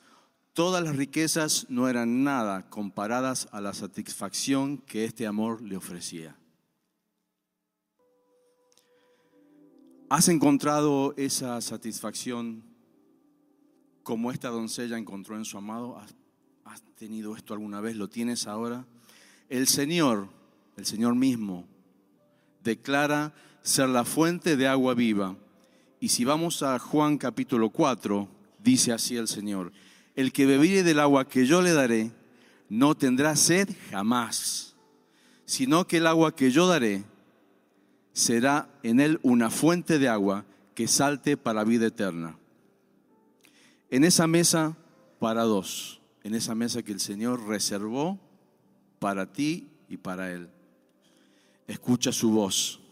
Todas 0.52 0.84
las 0.84 0.96
riquezas 0.96 1.66
no 1.68 1.88
eran 1.88 2.22
nada 2.22 2.68
comparadas 2.68 3.48
a 3.52 3.60
la 3.60 3.74
satisfacción 3.74 4.78
que 4.78 5.04
este 5.04 5.26
amor 5.26 5.62
le 5.62 5.76
ofrecía. 5.76 6.36
¿Has 10.08 10.28
encontrado 10.28 11.14
esa 11.16 11.60
satisfacción 11.60 12.62
como 14.02 14.30
esta 14.30 14.48
doncella 14.48 14.98
encontró 14.98 15.36
en 15.36 15.44
su 15.44 15.58
amado? 15.58 15.98
¿Has, 15.98 16.14
tenido 16.94 17.36
esto 17.36 17.52
alguna 17.52 17.80
vez? 17.80 17.96
¿Lo 17.96 18.08
tienes 18.08 18.46
ahora? 18.46 18.86
El 19.48 19.66
Señor 19.66 20.28
el 20.76 20.86
Señor 20.86 21.14
mismo, 21.14 21.66
declara 22.62 23.34
ser 23.62 23.88
la 23.88 24.04
fuente 24.04 24.56
de 24.56 24.66
agua 24.66 24.94
viva. 24.94 25.36
Y 26.04 26.10
si 26.10 26.26
vamos 26.26 26.62
a 26.62 26.78
Juan 26.78 27.16
capítulo 27.16 27.70
4, 27.70 28.28
dice 28.62 28.92
así 28.92 29.16
el 29.16 29.26
Señor, 29.26 29.72
el 30.14 30.34
que 30.34 30.44
bebiere 30.44 30.82
del 30.82 31.00
agua 31.00 31.26
que 31.26 31.46
yo 31.46 31.62
le 31.62 31.72
daré, 31.72 32.12
no 32.68 32.94
tendrá 32.94 33.34
sed 33.36 33.70
jamás, 33.90 34.74
sino 35.46 35.86
que 35.86 35.96
el 35.96 36.06
agua 36.06 36.36
que 36.36 36.50
yo 36.50 36.66
daré 36.66 37.04
será 38.12 38.68
en 38.82 39.00
él 39.00 39.18
una 39.22 39.48
fuente 39.48 39.98
de 39.98 40.10
agua 40.10 40.44
que 40.74 40.88
salte 40.88 41.38
para 41.38 41.64
vida 41.64 41.86
eterna. 41.86 42.36
En 43.88 44.04
esa 44.04 44.26
mesa 44.26 44.76
para 45.18 45.44
dos, 45.44 46.02
en 46.22 46.34
esa 46.34 46.54
mesa 46.54 46.82
que 46.82 46.92
el 46.92 47.00
Señor 47.00 47.46
reservó 47.46 48.20
para 48.98 49.32
ti 49.32 49.68
y 49.88 49.96
para 49.96 50.30
él. 50.30 50.50
Escucha 51.66 52.12
su 52.12 52.30
voz. 52.30 52.83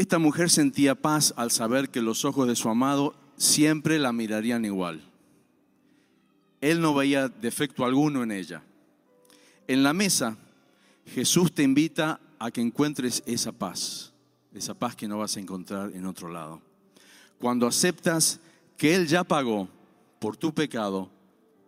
Esta 0.00 0.18
mujer 0.18 0.48
sentía 0.48 0.94
paz 0.94 1.34
al 1.36 1.50
saber 1.50 1.90
que 1.90 2.00
los 2.00 2.24
ojos 2.24 2.48
de 2.48 2.56
su 2.56 2.70
amado 2.70 3.14
siempre 3.36 3.98
la 3.98 4.14
mirarían 4.14 4.64
igual. 4.64 5.02
Él 6.62 6.80
no 6.80 6.94
veía 6.94 7.28
defecto 7.28 7.84
alguno 7.84 8.22
en 8.22 8.32
ella. 8.32 8.62
En 9.68 9.82
la 9.82 9.92
mesa, 9.92 10.38
Jesús 11.04 11.52
te 11.52 11.64
invita 11.64 12.18
a 12.38 12.50
que 12.50 12.62
encuentres 12.62 13.22
esa 13.26 13.52
paz, 13.52 14.14
esa 14.54 14.72
paz 14.72 14.96
que 14.96 15.06
no 15.06 15.18
vas 15.18 15.36
a 15.36 15.40
encontrar 15.40 15.92
en 15.94 16.06
otro 16.06 16.30
lado. 16.30 16.62
Cuando 17.38 17.66
aceptas 17.66 18.40
que 18.78 18.94
Él 18.94 19.06
ya 19.06 19.22
pagó 19.22 19.68
por 20.18 20.34
tu 20.34 20.54
pecado, 20.54 21.10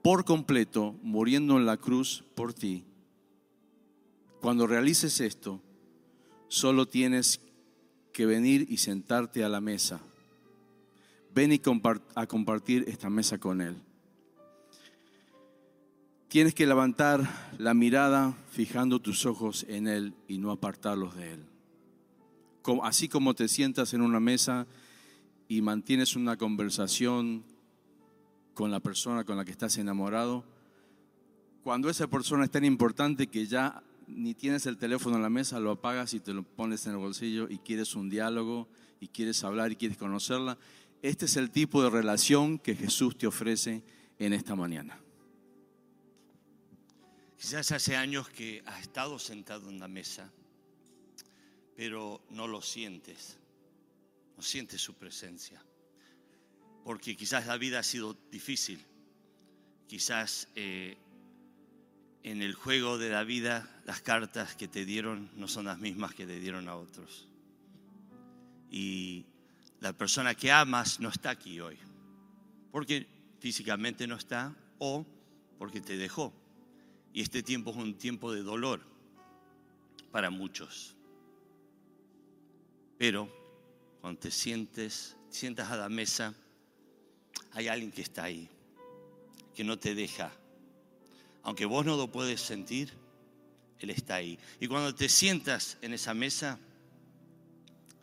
por 0.00 0.24
completo, 0.24 0.94
muriendo 1.02 1.58
en 1.58 1.66
la 1.66 1.76
cruz 1.76 2.24
por 2.34 2.54
ti, 2.54 2.82
cuando 4.40 4.66
realices 4.66 5.20
esto, 5.20 5.60
solo 6.48 6.88
tienes 6.88 7.36
que 7.36 7.51
venir 8.18 8.66
y 8.68 8.76
sentarte 8.76 9.44
a 9.44 9.48
la 9.48 9.60
mesa. 9.60 10.00
Ven 11.34 11.52
y 11.52 11.60
a 12.14 12.26
compartir 12.26 12.84
esta 12.86 13.08
mesa 13.08 13.38
con 13.38 13.60
Él. 13.60 13.76
Tienes 16.28 16.54
que 16.54 16.66
levantar 16.66 17.28
la 17.58 17.74
mirada 17.74 18.34
fijando 18.50 19.00
tus 19.00 19.26
ojos 19.26 19.66
en 19.68 19.86
Él 19.86 20.14
y 20.28 20.38
no 20.38 20.50
apartarlos 20.50 21.16
de 21.16 21.32
Él. 21.32 21.46
Así 22.82 23.08
como 23.08 23.34
te 23.34 23.48
sientas 23.48 23.92
en 23.92 24.02
una 24.02 24.20
mesa 24.20 24.66
y 25.48 25.60
mantienes 25.62 26.16
una 26.16 26.36
conversación 26.36 27.44
con 28.54 28.70
la 28.70 28.80
persona 28.80 29.24
con 29.24 29.36
la 29.36 29.44
que 29.44 29.50
estás 29.50 29.76
enamorado, 29.78 30.44
cuando 31.62 31.88
esa 31.88 32.06
persona 32.06 32.44
es 32.44 32.50
tan 32.50 32.64
importante 32.64 33.26
que 33.26 33.46
ya 33.46 33.82
ni 34.06 34.34
tienes 34.34 34.66
el 34.66 34.78
teléfono 34.78 35.16
en 35.16 35.22
la 35.22 35.30
mesa, 35.30 35.60
lo 35.60 35.70
apagas 35.70 36.14
y 36.14 36.20
te 36.20 36.34
lo 36.34 36.42
pones 36.42 36.86
en 36.86 36.92
el 36.92 36.98
bolsillo 36.98 37.48
y 37.48 37.58
quieres 37.58 37.94
un 37.94 38.10
diálogo 38.10 38.68
y 39.00 39.08
quieres 39.08 39.42
hablar 39.44 39.72
y 39.72 39.76
quieres 39.76 39.98
conocerla, 39.98 40.58
este 41.02 41.24
es 41.24 41.36
el 41.36 41.50
tipo 41.50 41.82
de 41.82 41.90
relación 41.90 42.58
que 42.58 42.76
Jesús 42.76 43.18
te 43.18 43.26
ofrece 43.26 43.82
en 44.18 44.32
esta 44.32 44.54
mañana. 44.54 45.00
Quizás 47.36 47.72
hace 47.72 47.96
años 47.96 48.28
que 48.28 48.62
has 48.66 48.82
estado 48.82 49.18
sentado 49.18 49.68
en 49.68 49.80
la 49.80 49.88
mesa, 49.88 50.32
pero 51.74 52.24
no 52.30 52.46
lo 52.46 52.62
sientes, 52.62 53.36
no 54.36 54.42
sientes 54.44 54.80
su 54.80 54.94
presencia, 54.94 55.60
porque 56.84 57.16
quizás 57.16 57.48
la 57.48 57.56
vida 57.56 57.80
ha 57.80 57.82
sido 57.82 58.16
difícil, 58.30 58.78
quizás 59.88 60.46
eh, 60.54 60.96
en 62.22 62.42
el 62.42 62.54
juego 62.54 62.98
de 62.98 63.10
la 63.10 63.24
vida 63.24 63.68
las 63.84 64.00
cartas 64.00 64.54
que 64.54 64.68
te 64.68 64.84
dieron 64.84 65.30
no 65.36 65.48
son 65.48 65.64
las 65.66 65.78
mismas 65.78 66.14
que 66.14 66.26
te 66.26 66.38
dieron 66.38 66.68
a 66.68 66.76
otros. 66.76 67.28
Y 68.70 69.26
la 69.80 69.92
persona 69.92 70.34
que 70.34 70.52
amas 70.52 71.00
no 71.00 71.08
está 71.08 71.30
aquí 71.30 71.60
hoy, 71.60 71.76
porque 72.70 73.06
físicamente 73.40 74.06
no 74.06 74.16
está 74.16 74.54
o 74.78 75.04
porque 75.58 75.80
te 75.80 75.96
dejó. 75.96 76.32
Y 77.12 77.20
este 77.20 77.42
tiempo 77.42 77.70
es 77.70 77.76
un 77.76 77.94
tiempo 77.98 78.32
de 78.32 78.42
dolor 78.42 78.80
para 80.10 80.30
muchos. 80.30 80.96
Pero 82.98 83.28
cuando 84.00 84.20
te 84.20 84.30
sientes, 84.30 85.16
sientas 85.28 85.70
a 85.70 85.76
la 85.76 85.88
mesa, 85.88 86.34
hay 87.50 87.68
alguien 87.68 87.90
que 87.90 88.02
está 88.02 88.24
ahí, 88.24 88.48
que 89.54 89.64
no 89.64 89.78
te 89.78 89.94
deja. 89.94 90.32
Aunque 91.42 91.66
vos 91.66 91.84
no 91.84 91.96
lo 91.96 92.10
puedes 92.10 92.40
sentir, 92.40 92.92
Él 93.78 93.90
está 93.90 94.16
ahí. 94.16 94.38
Y 94.60 94.68
cuando 94.68 94.94
te 94.94 95.08
sientas 95.08 95.78
en 95.82 95.92
esa 95.92 96.14
mesa, 96.14 96.58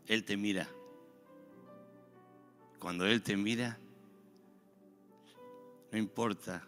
Él 0.07 0.25
te 0.25 0.35
mira. 0.35 0.69
Cuando 2.79 3.05
Él 3.05 3.21
te 3.21 3.37
mira, 3.37 3.79
no 5.91 5.97
importa 5.97 6.63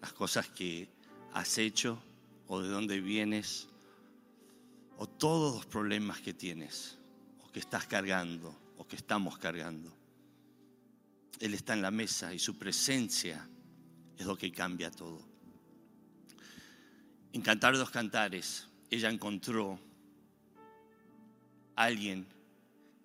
las 0.00 0.12
cosas 0.12 0.48
que 0.48 0.88
has 1.32 1.58
hecho 1.58 2.02
o 2.46 2.60
de 2.60 2.68
dónde 2.68 3.00
vienes 3.00 3.68
o 4.98 5.08
todos 5.08 5.54
los 5.54 5.66
problemas 5.66 6.20
que 6.20 6.34
tienes 6.34 6.98
o 7.42 7.50
que 7.50 7.60
estás 7.60 7.86
cargando 7.86 8.54
o 8.76 8.86
que 8.86 8.96
estamos 8.96 9.38
cargando. 9.38 9.92
Él 11.40 11.54
está 11.54 11.72
en 11.72 11.82
la 11.82 11.90
mesa 11.90 12.32
y 12.32 12.38
su 12.38 12.56
presencia 12.56 13.48
es 14.16 14.26
lo 14.26 14.36
que 14.36 14.52
cambia 14.52 14.90
todo. 14.90 15.33
En 17.34 17.42
Cantar 17.42 17.72
de 17.72 17.80
los 17.80 17.90
Cantares, 17.90 18.68
ella 18.88 19.10
encontró 19.10 19.76
a 21.74 21.82
alguien 21.82 22.28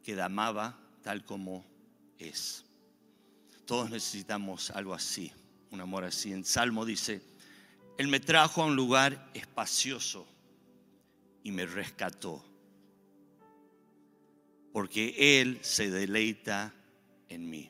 que 0.04 0.16
la 0.16 0.26
amaba 0.26 0.80
tal 1.02 1.26
como 1.26 1.66
es. 2.20 2.64
Todos 3.66 3.90
necesitamos 3.90 4.70
algo 4.70 4.94
así, 4.94 5.32
un 5.72 5.82
amor 5.82 6.04
así. 6.04 6.32
En 6.32 6.46
Salmo 6.46 6.86
dice, 6.86 7.24
él 7.98 8.08
me 8.08 8.20
trajo 8.20 8.62
a 8.62 8.68
un 8.68 8.76
lugar 8.76 9.32
espacioso 9.34 10.28
y 11.44 11.52
me 11.52 11.66
rescató. 11.66 12.46
Porque 14.72 15.42
Él 15.42 15.58
se 15.64 15.90
deleita 15.90 16.72
en 17.30 17.50
mí. 17.50 17.68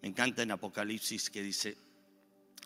Me 0.00 0.08
encanta 0.08 0.42
en 0.42 0.50
Apocalipsis 0.50 1.28
que 1.28 1.42
dice, 1.42 1.76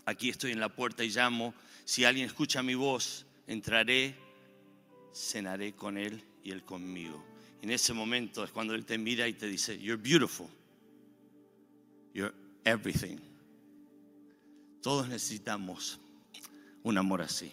aquí 0.04 0.30
estoy 0.30 0.52
en 0.52 0.60
la 0.60 0.68
puerta 0.68 1.02
y 1.02 1.10
llamo, 1.10 1.52
si 1.84 2.04
alguien 2.04 2.26
escucha 2.26 2.62
mi 2.62 2.74
voz, 2.74 3.26
entraré, 3.46 4.14
cenaré 5.14 5.74
con 5.74 5.98
Él 5.98 6.22
y 6.44 6.50
Él 6.50 6.64
conmigo. 6.64 7.22
En 7.62 7.70
ese 7.70 7.92
momento 7.92 8.44
es 8.44 8.50
cuando 8.50 8.74
Él 8.74 8.84
te 8.84 8.98
mira 8.98 9.28
y 9.28 9.34
te 9.34 9.46
dice, 9.46 9.78
you're 9.78 10.00
beautiful, 10.02 10.48
you're 12.12 12.34
everything. 12.64 13.18
Todos 14.80 15.08
necesitamos 15.08 16.00
un 16.82 16.98
amor 16.98 17.22
así. 17.22 17.52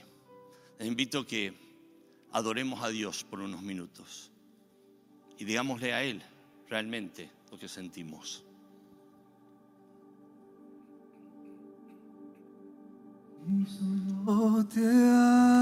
Les 0.80 0.88
invito 0.88 1.20
a 1.20 1.28
que 1.28 1.54
adoremos 2.32 2.84
a 2.84 2.90
Dios 2.90 3.24
por 3.24 3.40
unos 3.40 3.62
minutos 3.62 4.32
y 5.38 5.46
digámosle 5.46 5.94
a 5.94 6.04
Él 6.04 6.22
realmente 6.70 7.30
lo 7.52 7.60
que 7.60 7.68
sentimos. 7.68 8.44
Yo 13.48 14.66
te 14.66 14.86
amo. 14.86 15.60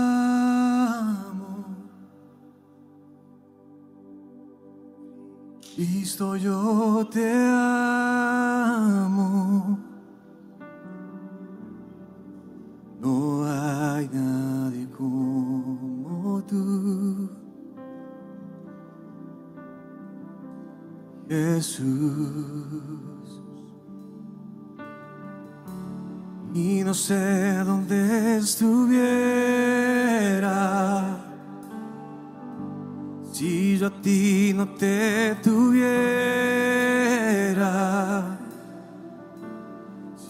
Cristo, 5.75 6.35
yo 6.35 7.07
te 7.11 7.31
amo. 7.33 8.17
No 12.99 13.45
hay 13.45 14.09
nadie 14.11 14.89
como 14.89 16.43
tú, 16.47 17.29
Jesús. 21.29 22.67
Y 26.53 26.83
no 26.83 26.93
sé 26.93 27.63
dónde 27.63 28.38
estuviera. 28.38 29.07
Si 33.31 33.77
yo 33.77 33.88
a 33.88 34.01
ti 34.01 34.53
no 34.55 34.67
te 34.69 35.36
tuviera 35.43 36.38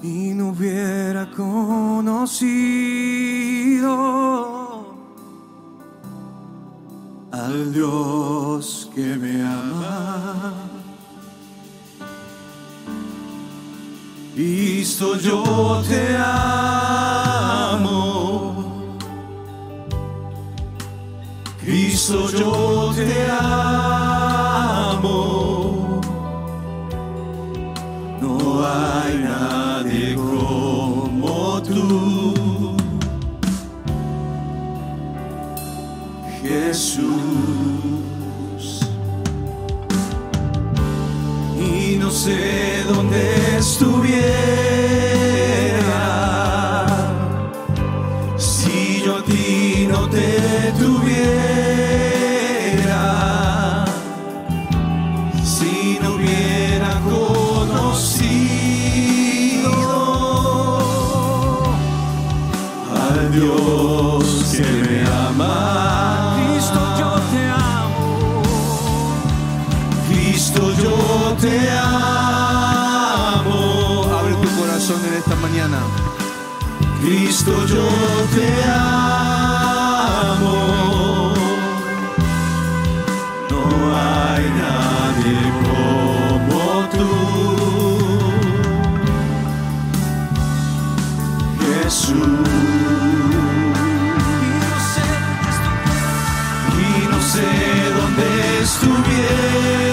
si 0.02 0.34
no 0.34 0.50
hubiera 0.50 1.30
conocido 1.32 2.28
al 7.32 7.74
Dios 7.74 8.90
que 8.94 9.16
me 9.16 9.37
Cristo 14.98 15.16
yo 15.20 15.84
te 15.88 16.18
amo. 16.18 16.88
Cristo 21.62 22.32
yo 22.32 22.92
te 22.96 23.30
amo. 23.30 23.77
Y 92.10 92.12
no 97.12 97.22
sé 97.22 97.48
dónde 97.98 98.62
estuviera 98.62 99.87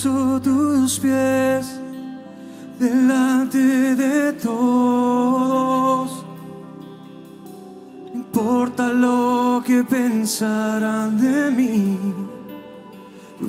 beso 0.00 0.40
tus 0.40 0.98
pies 0.98 1.78
delante 2.78 3.94
de 3.96 4.32
todos. 4.32 6.24
Importa 8.14 8.88
lo 8.88 9.62
que 9.62 9.84
pensarán 9.84 11.20
de 11.20 11.50
mí. 11.50 11.98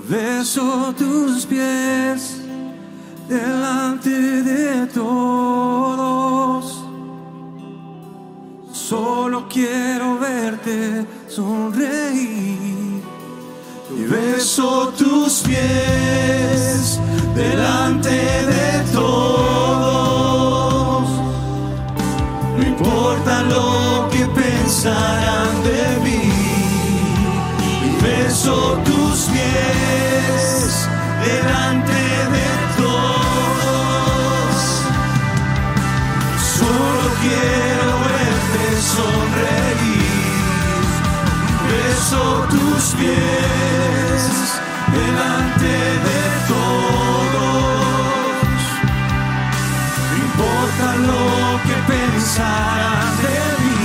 Beso 0.10 0.94
tus 0.98 1.46
pies 1.46 2.42
delante 3.30 4.10
de 4.10 4.88
todos. 4.88 6.84
Solo 8.74 9.48
quiero 9.48 10.20
verte 10.20 11.06
sonreír. 11.30 12.60
y 13.98 14.04
beso 14.04 14.94
tus 14.98 15.42
pies 15.44 16.01
delante 17.36 18.10
de 18.10 18.84
todos. 18.92 19.10
No 22.58 22.64
importa 22.64 23.44
lo 23.44 24.10
que 24.10 24.26
pensarán 24.28 25.64
de 25.64 26.00
mí, 26.04 26.32
beso 28.02 28.80
tus 28.86 29.30
pies 29.32 30.88
delante 31.26 32.02
de 32.36 32.50
todos. 32.78 34.56
Solo 36.58 37.04
quiero 37.22 37.88
verte 38.10 38.64
sonreír 38.96 40.12
beso 41.72 42.24
tus 42.50 42.84
pies 42.96 44.24
delante 44.94 45.74
de 46.08 46.20
todos. 46.48 46.91
Pensarán 52.32 53.18
de 53.18 53.40
mí, 53.62 53.84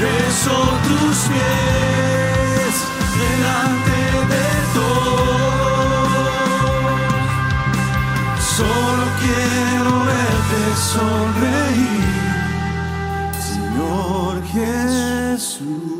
beso 0.00 0.58
tus 0.82 1.16
pies 1.28 2.74
delante 3.20 3.98
de 4.34 4.48
todos. 4.74 6.10
Solo 8.56 9.04
quiero 9.22 9.92
verte 10.04 10.62
sonreír. 10.92 12.12
Señor 13.40 14.34
Jesús. 14.52 15.93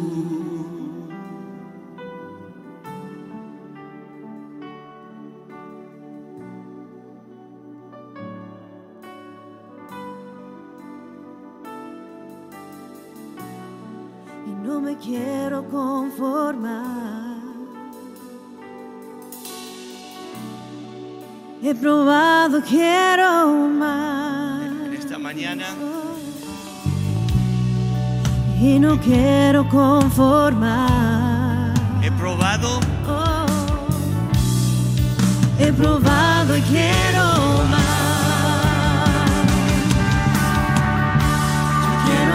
Conformar. 15.70 17.34
He 21.62 21.74
probado, 21.74 22.62
quiero 22.62 23.68
más. 23.68 24.62
En 24.86 24.94
esta 24.94 25.18
mañana 25.18 25.66
Y 28.60 28.78
no 28.78 28.98
quiero 29.00 29.68
conformar. 29.68 31.74
he 32.02 32.10
probado, 32.12 32.80
Oh. 33.06 33.46
He 35.58 35.72
probado 35.72 36.56
y 36.56 36.60
quiero 36.62 37.24
más. 37.70 37.80
Quiero 42.04 42.34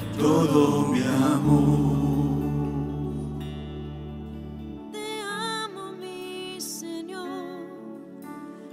todo 0.21 0.87
mi 0.87 1.01
amor. 1.01 1.79
Te 4.91 5.21
amo, 5.21 5.93
mi 5.93 6.61
Señor. 6.61 7.65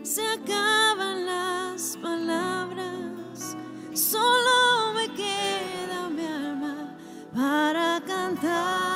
Se 0.02 0.22
acaban 0.26 1.24
las 1.24 1.96
palabras. 2.02 3.56
Solo 3.94 4.92
me 4.94 5.08
queda 5.14 6.10
mi 6.10 6.26
alma 6.26 6.96
para 7.34 8.02
cantarte. 8.06 8.87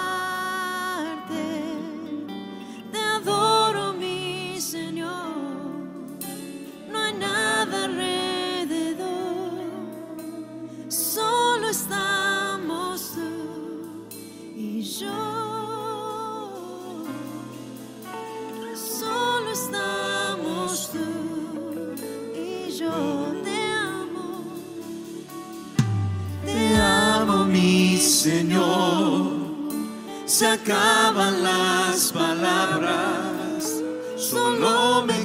Se 30.43 30.49
acaban 30.49 31.40
las 31.45 32.11
palabras, 32.11 33.80
solo 34.16 35.05
me 35.07 35.21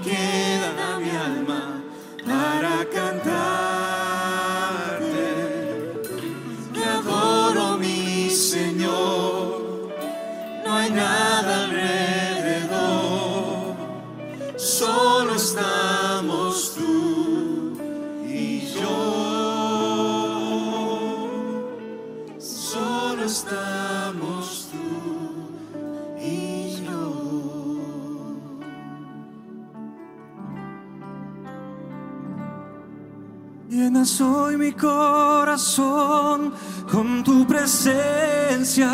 Llenas 34.08 34.22
hoy 34.22 34.56
mi 34.56 34.72
corazón 34.72 36.54
con 36.90 37.26
tu 37.26 37.46
presencia. 37.46 38.90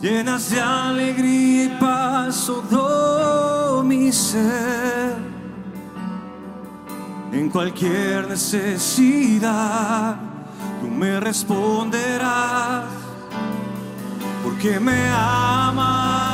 Llenas 0.00 0.50
de 0.50 0.60
alegría 0.60 1.64
y 1.64 1.68
paz 1.80 2.48
todo 2.70 3.82
mi 3.82 4.12
ser. 4.12 5.16
En 7.32 7.50
cualquier 7.50 8.28
necesidad, 8.28 10.14
tú 10.80 10.86
me 10.86 11.18
responderás. 11.18 12.84
Porque 14.44 14.78
me 14.78 15.08
amas. 15.08 16.31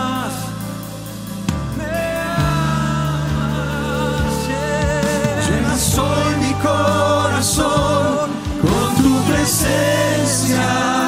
Corazón 6.62 8.30
con 8.62 9.02
tu 9.02 9.22
presencia 9.30 10.98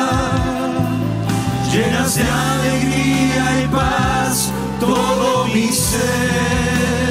llenas 1.72 2.16
de 2.16 2.22
alegría 2.22 3.62
y 3.62 3.68
paz 3.68 4.50
todo 4.80 5.46
mi 5.46 5.68
ser. 5.68 7.10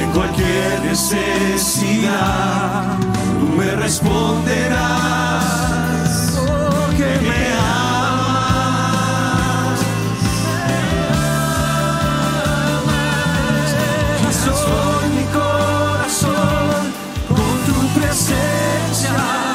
En 0.00 0.10
cualquier 0.10 0.84
necesidad, 0.84 2.18
tú 3.40 3.46
me 3.56 3.70
responderás. 3.76 5.44
Porque 6.36 7.08
me 7.26 7.67
presencia 17.94 19.48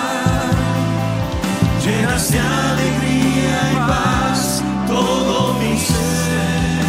llenas 1.86 2.32
de 2.32 2.40
alegría 2.40 3.72
y 3.74 3.76
paz 3.88 4.64
todo 4.88 5.54
mi 5.56 5.78
ser. 5.78 6.84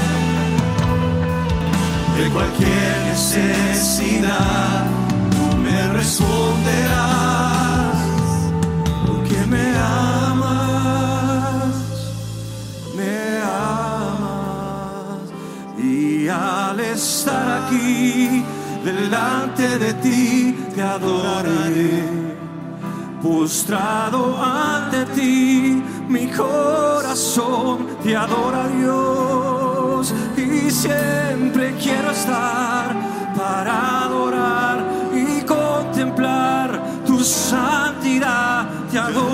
De 2.17 2.31
cualquier 2.31 2.97
necesidad, 3.11 4.87
tú 5.31 5.57
me 5.57 5.89
responderás, 5.89 7.43
porque 9.07 9.39
me 9.47 9.77
amas, 9.77 11.75
me 12.97 13.43
amas. 13.43 15.23
Y 15.79 16.29
al 16.29 16.79
estar 16.79 17.65
aquí 17.65 18.45
delante 18.85 19.79
de 19.79 19.95
ti 19.95 20.57
te 20.75 20.83
adoraré. 20.83 22.05
Postrado 23.23 24.37
ante 24.43 25.07
ti, 25.15 25.83
mi 26.09 26.27
corazón 26.27 27.89
te 28.03 28.15
adora 28.15 28.69
Dios. 28.69 30.15
Y 30.37 30.71
siempre 30.71 31.75
quiero 31.83 32.11
estar 32.11 32.95
para 33.35 34.03
adorar 34.05 34.85
y 35.15 35.43
contemplar 35.43 36.81
tu 37.07 37.19
santidad. 37.25 38.67
Te 38.91 38.99
adoro 38.99 39.34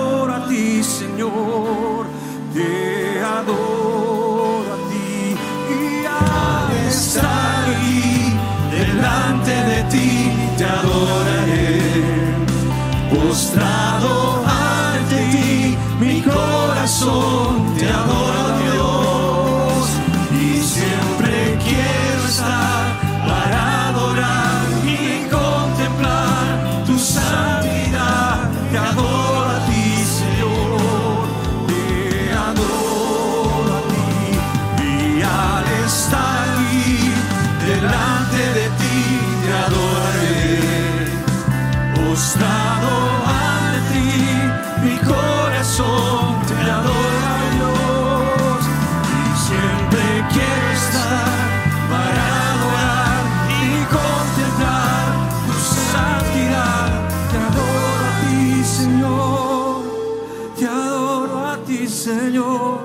Señor, 62.03 62.81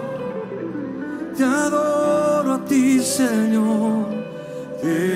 te 1.37 1.43
adoro 1.45 2.55
a 2.55 2.65
ti, 2.65 2.99
Señor. 2.99 4.07
Te 4.81 5.14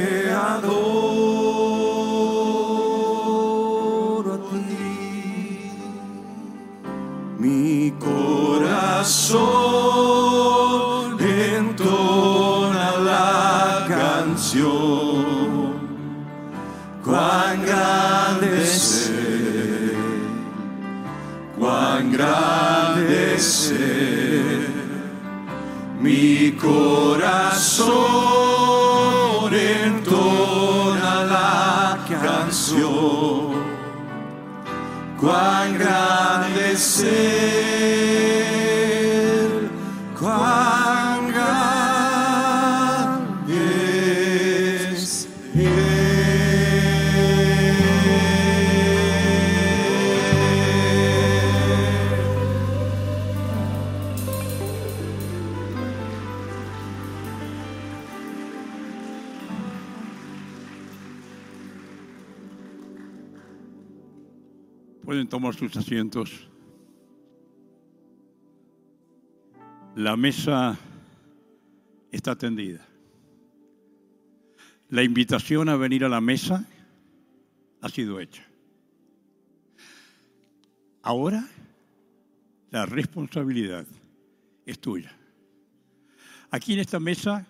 tomar 65.30 65.56
sus 65.56 65.76
asientos. 65.78 66.50
La 69.96 70.18
mesa 70.18 70.78
está 72.12 72.36
tendida. 72.36 72.86
La 74.90 75.04
invitación 75.04 75.70
a 75.70 75.76
venir 75.76 76.04
a 76.04 76.10
la 76.10 76.20
mesa 76.20 76.68
ha 77.82 77.90
sido 77.90 78.20
hecha. 78.20 78.44
Ahora 81.02 81.48
la 82.72 82.86
responsabilidad 82.86 83.86
es 84.66 84.80
tuya. 84.80 85.16
Aquí 86.52 86.74
en 86.74 86.80
esta 86.80 87.00
mesa 87.00 87.46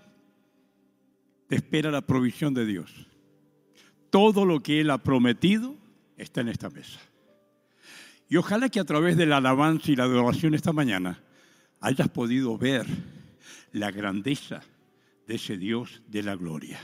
te 1.48 1.56
espera 1.56 1.92
la 1.92 2.02
provisión 2.02 2.54
de 2.54 2.66
Dios. 2.66 3.08
Todo 4.10 4.46
lo 4.46 4.62
que 4.62 4.82
Él 4.82 4.90
ha 4.92 4.98
prometido 4.98 5.76
está 6.18 6.42
en 6.42 6.50
esta 6.50 6.70
mesa. 6.70 7.00
Y 8.30 8.38
ojalá 8.38 8.70
que 8.70 8.80
a 8.80 8.86
través 8.86 9.18
de 9.18 9.26
la 9.26 9.38
alabanza 9.38 9.92
y 9.92 9.96
la 9.96 10.04
adoración 10.04 10.54
esta 10.54 10.72
mañana 10.72 11.20
hayas 11.82 12.10
podido 12.10 12.58
ver 12.58 12.86
la 13.72 13.90
grandeza 13.90 14.62
de 15.28 15.36
ese 15.36 15.58
Dios 15.58 16.02
de 16.08 16.22
la 16.22 16.36
gloria. 16.36 16.80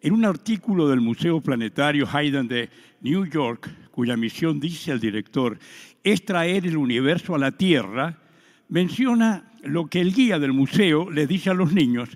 En 0.00 0.12
un 0.12 0.24
artículo 0.24 0.88
del 0.88 1.00
Museo 1.00 1.40
Planetario 1.40 2.08
Haydn 2.10 2.48
de 2.48 2.70
New 3.02 3.24
York, 3.26 3.70
cuya 3.92 4.16
misión 4.16 4.58
dice 4.58 4.90
el 4.90 4.98
director 4.98 5.58
es 6.02 6.24
traer 6.24 6.66
el 6.66 6.76
universo 6.76 7.34
a 7.34 7.38
la 7.38 7.52
Tierra, 7.52 8.18
menciona 8.68 9.52
lo 9.62 9.86
que 9.86 10.00
el 10.00 10.12
guía 10.12 10.38
del 10.38 10.52
museo 10.52 11.10
le 11.10 11.26
dice 11.26 11.50
a 11.50 11.54
los 11.54 11.72
niños 11.72 12.08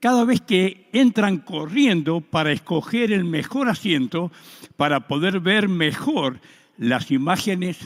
cada 0.00 0.24
vez 0.24 0.40
que 0.40 0.88
entran 0.92 1.38
corriendo 1.38 2.20
para 2.20 2.52
escoger 2.52 3.12
el 3.12 3.24
mejor 3.24 3.68
asiento 3.68 4.30
para 4.76 5.08
poder 5.08 5.40
ver 5.40 5.68
mejor 5.68 6.38
las 6.78 7.10
imágenes 7.10 7.78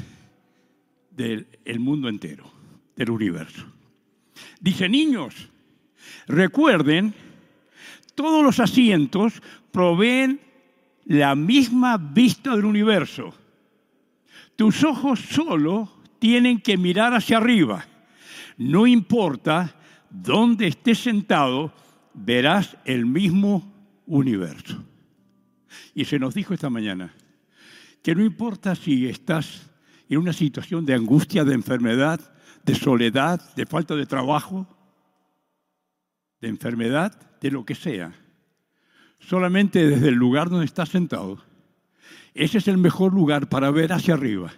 del 1.10 1.46
el 1.64 1.80
mundo 1.80 2.08
entero, 2.08 2.50
del 2.96 3.10
universo. 3.10 3.64
Dice, 4.60 4.88
niños, 4.88 5.34
recuerden, 6.26 7.14
todos 8.14 8.44
los 8.44 8.60
asientos 8.60 9.42
proveen 9.70 10.40
la 11.04 11.34
misma 11.34 11.96
vista 11.96 12.54
del 12.54 12.64
universo. 12.64 13.34
Tus 14.56 14.84
ojos 14.84 15.20
solo 15.20 15.90
tienen 16.18 16.60
que 16.60 16.76
mirar 16.76 17.14
hacia 17.14 17.38
arriba. 17.38 17.84
No 18.56 18.86
importa 18.86 19.74
dónde 20.10 20.66
estés 20.66 20.98
sentado, 20.98 21.72
verás 22.12 22.76
el 22.84 23.06
mismo 23.06 23.72
universo. 24.06 24.84
Y 25.94 26.04
se 26.04 26.18
nos 26.18 26.34
dijo 26.34 26.52
esta 26.52 26.68
mañana 26.68 27.14
que 28.02 28.14
no 28.14 28.24
importa 28.24 28.74
si 28.74 29.06
estás 29.06 29.70
en 30.08 30.18
una 30.18 30.32
situación 30.32 30.84
de 30.84 30.94
angustia, 30.94 31.44
de 31.44 31.54
enfermedad, 31.54 32.20
de 32.64 32.74
soledad, 32.74 33.54
de 33.54 33.66
falta 33.66 33.94
de 33.94 34.06
trabajo, 34.06 34.66
de 36.40 36.48
enfermedad, 36.48 37.38
de 37.40 37.50
lo 37.50 37.64
que 37.64 37.74
sea, 37.74 38.12
solamente 39.18 39.86
desde 39.86 40.08
el 40.08 40.14
lugar 40.14 40.50
donde 40.50 40.66
estás 40.66 40.88
sentado, 40.88 41.42
ese 42.34 42.58
es 42.58 42.68
el 42.68 42.78
mejor 42.78 43.12
lugar 43.12 43.48
para 43.48 43.70
ver 43.70 43.92
hacia 43.92 44.14
arriba 44.14 44.52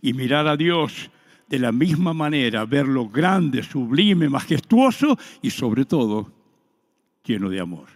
y 0.00 0.12
mirar 0.12 0.46
a 0.48 0.56
Dios 0.56 1.10
de 1.48 1.58
la 1.58 1.70
misma 1.70 2.14
manera, 2.14 2.64
verlo 2.64 3.08
grande, 3.08 3.62
sublime, 3.62 4.28
majestuoso 4.28 5.18
y 5.42 5.50
sobre 5.50 5.84
todo 5.84 6.32
lleno 7.24 7.50
de 7.50 7.60
amor. 7.60 7.88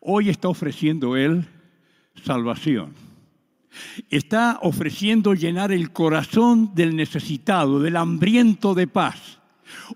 Hoy 0.00 0.28
está 0.30 0.48
ofreciendo 0.48 1.16
Él 1.16 1.46
salvación. 2.22 3.03
Está 4.10 4.58
ofreciendo 4.62 5.34
llenar 5.34 5.72
el 5.72 5.92
corazón 5.92 6.74
del 6.74 6.96
necesitado, 6.96 7.80
del 7.80 7.96
hambriento 7.96 8.74
de 8.74 8.86
paz. 8.86 9.38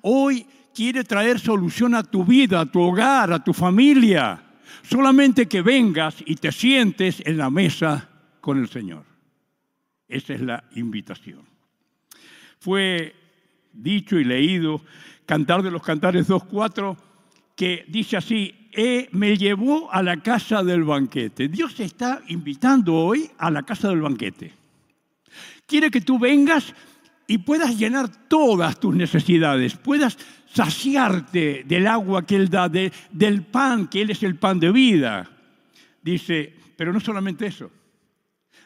Hoy 0.03 0.47
quiere 0.75 1.05
traer 1.05 1.39
solución 1.39 1.95
a 1.95 2.03
tu 2.03 2.25
vida, 2.25 2.61
a 2.61 2.67
tu 2.67 2.81
hogar, 2.81 3.33
a 3.33 3.43
tu 3.43 3.53
familia. 3.53 4.43
Solamente 4.83 5.47
que 5.47 5.63
vengas 5.63 6.17
y 6.25 6.37
te 6.37 6.53
sientes 6.53 7.23
en 7.25 7.37
la 7.37 7.51
mesa 7.51 8.09
con 8.41 8.59
el 8.59 8.69
Señor. 8.69 9.05
Esa 10.09 10.35
es 10.35 10.41
la 10.41 10.65
invitación. 10.75 11.43
Fue 12.59 13.15
dicho 13.73 14.19
y 14.19 14.25
leído 14.25 14.81
Cantar 15.27 15.63
de 15.63 15.71
los 15.71 15.83
Cantares 15.83 16.29
2.4 16.29 16.97
que 17.59 17.85
dice 17.89 18.17
así, 18.17 18.55
"Eh, 18.71 19.09
me 19.11 19.37
llevó 19.37 19.91
a 19.93 20.01
la 20.01 20.19
casa 20.23 20.63
del 20.63 20.85
banquete. 20.85 21.49
Dios 21.49 21.81
está 21.81 22.23
invitando 22.29 22.95
hoy 22.95 23.29
a 23.37 23.51
la 23.51 23.65
casa 23.65 23.89
del 23.89 24.01
banquete. 24.01 24.53
Quiere 25.67 25.91
que 25.91 26.01
tú 26.01 26.21
vengas 26.21 26.73
y 27.27 27.39
puedas 27.39 27.77
llenar 27.77 28.29
todas 28.29 28.79
tus 28.79 28.95
necesidades, 28.95 29.75
puedas 29.75 30.17
saciarte 30.55 31.65
del 31.67 31.89
agua 31.89 32.25
que 32.25 32.37
Él 32.37 32.49
da, 32.49 32.69
de- 32.69 32.93
del 33.11 33.43
pan, 33.43 33.89
que 33.89 34.03
Él 34.03 34.11
es 34.11 34.23
el 34.23 34.37
pan 34.37 34.61
de 34.61 34.71
vida. 34.71 35.29
Dice, 36.01 36.55
pero 36.77 36.93
no 36.93 37.01
solamente 37.01 37.45
eso. 37.47 37.73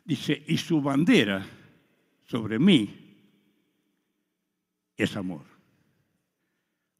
Dice, 0.05 0.45
y 0.47 0.59
su 0.59 0.83
bandera 0.83 1.47
sobre 2.27 2.59
mí 2.59 2.95
es 4.99 5.17
amor. 5.17 5.47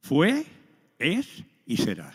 Fue, 0.01 0.47
es 0.99 1.45
y 1.67 1.77
será. 1.77 2.13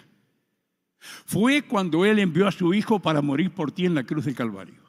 Fue 1.25 1.63
cuando 1.63 2.05
Él 2.05 2.19
envió 2.19 2.47
a 2.47 2.51
su 2.51 2.73
Hijo 2.73 2.99
para 2.99 3.21
morir 3.21 3.51
por 3.51 3.71
ti 3.71 3.85
en 3.85 3.95
la 3.95 4.03
cruz 4.03 4.25
del 4.25 4.35
Calvario. 4.35 4.87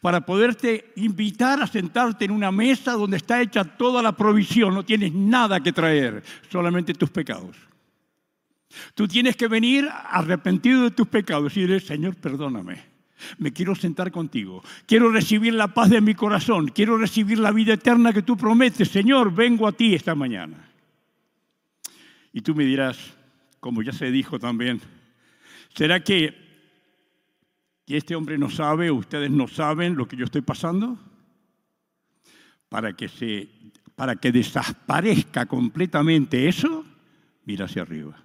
Para 0.00 0.24
poderte 0.24 0.92
invitar 0.96 1.60
a 1.60 1.66
sentarte 1.66 2.24
en 2.24 2.30
una 2.30 2.52
mesa 2.52 2.92
donde 2.92 3.16
está 3.16 3.40
hecha 3.40 3.64
toda 3.64 4.02
la 4.02 4.12
provisión. 4.12 4.74
No 4.74 4.84
tienes 4.84 5.12
nada 5.12 5.60
que 5.60 5.72
traer, 5.72 6.22
solamente 6.50 6.94
tus 6.94 7.10
pecados. 7.10 7.56
Tú 8.94 9.08
tienes 9.08 9.36
que 9.36 9.48
venir 9.48 9.88
arrepentido 9.90 10.84
de 10.84 10.92
tus 10.92 11.08
pecados 11.08 11.56
y 11.56 11.66
decir, 11.66 11.86
Señor, 11.86 12.16
perdóname. 12.16 12.92
Me 13.38 13.52
quiero 13.52 13.74
sentar 13.74 14.10
contigo. 14.10 14.62
Quiero 14.86 15.10
recibir 15.10 15.54
la 15.54 15.68
paz 15.68 15.90
de 15.90 16.00
mi 16.00 16.14
corazón. 16.14 16.68
Quiero 16.68 16.98
recibir 16.98 17.38
la 17.38 17.52
vida 17.52 17.74
eterna 17.74 18.12
que 18.12 18.22
tú 18.22 18.36
prometes. 18.36 18.88
Señor, 18.88 19.32
vengo 19.34 19.68
a 19.68 19.72
ti 19.72 19.94
esta 19.94 20.14
mañana. 20.14 20.70
Y 22.32 22.40
tú 22.40 22.54
me 22.54 22.64
dirás, 22.64 22.98
como 23.62 23.80
ya 23.80 23.92
se 23.92 24.10
dijo 24.10 24.40
también, 24.40 24.80
¿será 25.72 26.02
que, 26.02 26.34
este 27.86 28.16
hombre 28.16 28.36
no 28.36 28.50
sabe, 28.50 28.90
ustedes 28.90 29.30
no 29.30 29.46
saben 29.46 29.94
lo 29.94 30.08
que 30.08 30.16
yo 30.16 30.24
estoy 30.24 30.40
pasando? 30.40 30.98
Para 32.68 32.96
que, 32.96 33.08
se, 33.08 33.48
para 33.94 34.16
que 34.16 34.32
desaparezca 34.32 35.46
completamente 35.46 36.48
eso, 36.48 36.84
mira 37.44 37.66
hacia 37.66 37.82
arriba. 37.82 38.20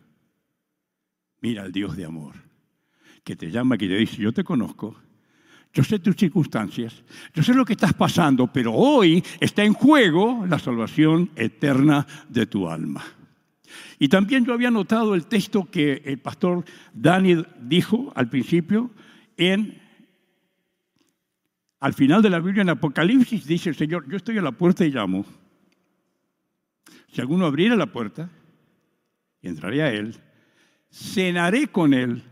Mira 1.41 1.61
al 1.61 1.71
Dios 1.71 1.95
de 1.95 2.05
amor, 2.05 2.33
que 3.23 3.35
te 3.35 3.51
llama, 3.51 3.77
que 3.77 3.88
te 3.88 3.97
dice, 3.97 4.17
yo 4.17 4.33
te 4.33 4.43
conozco, 4.43 4.95
yo 5.71 5.83
sé 5.83 5.99
tus 5.99 6.15
circunstancias, 6.15 7.03
yo 7.35 7.43
sé 7.43 7.53
lo 7.53 7.63
que 7.63 7.73
estás 7.73 7.93
pasando, 7.93 8.47
pero 8.47 8.73
hoy 8.73 9.23
está 9.39 9.63
en 9.63 9.73
juego 9.73 10.47
la 10.47 10.57
salvación 10.57 11.29
eterna 11.35 12.07
de 12.27 12.47
tu 12.47 12.67
alma. 12.67 13.16
Y 13.99 14.09
también 14.09 14.45
yo 14.45 14.53
había 14.53 14.71
notado 14.71 15.15
el 15.15 15.25
texto 15.25 15.69
que 15.69 16.01
el 16.05 16.19
pastor 16.19 16.65
Dani 16.93 17.43
dijo 17.61 18.11
al 18.15 18.30
principio 18.30 18.91
en 19.38 19.82
al 21.80 21.93
final 21.93 22.21
de 22.21 22.30
la 22.30 22.39
Biblia 22.39 22.63
en 22.63 22.69
Apocalipsis 22.69 23.45
dice 23.45 23.69
el 23.69 23.75
Señor, 23.75 24.09
yo 24.09 24.17
estoy 24.17 24.38
a 24.38 24.41
la 24.41 24.51
puerta 24.51 24.84
y 24.84 24.89
llamo. 24.89 25.25
Si 27.11 27.21
alguno 27.21 27.45
abriera 27.45 27.75
la 27.75 27.91
puerta, 27.91 28.30
entraré 29.41 29.84
a 29.84 29.91
él, 29.91 30.15
cenaré 30.91 31.67
con 31.67 31.93
Él 31.93 32.23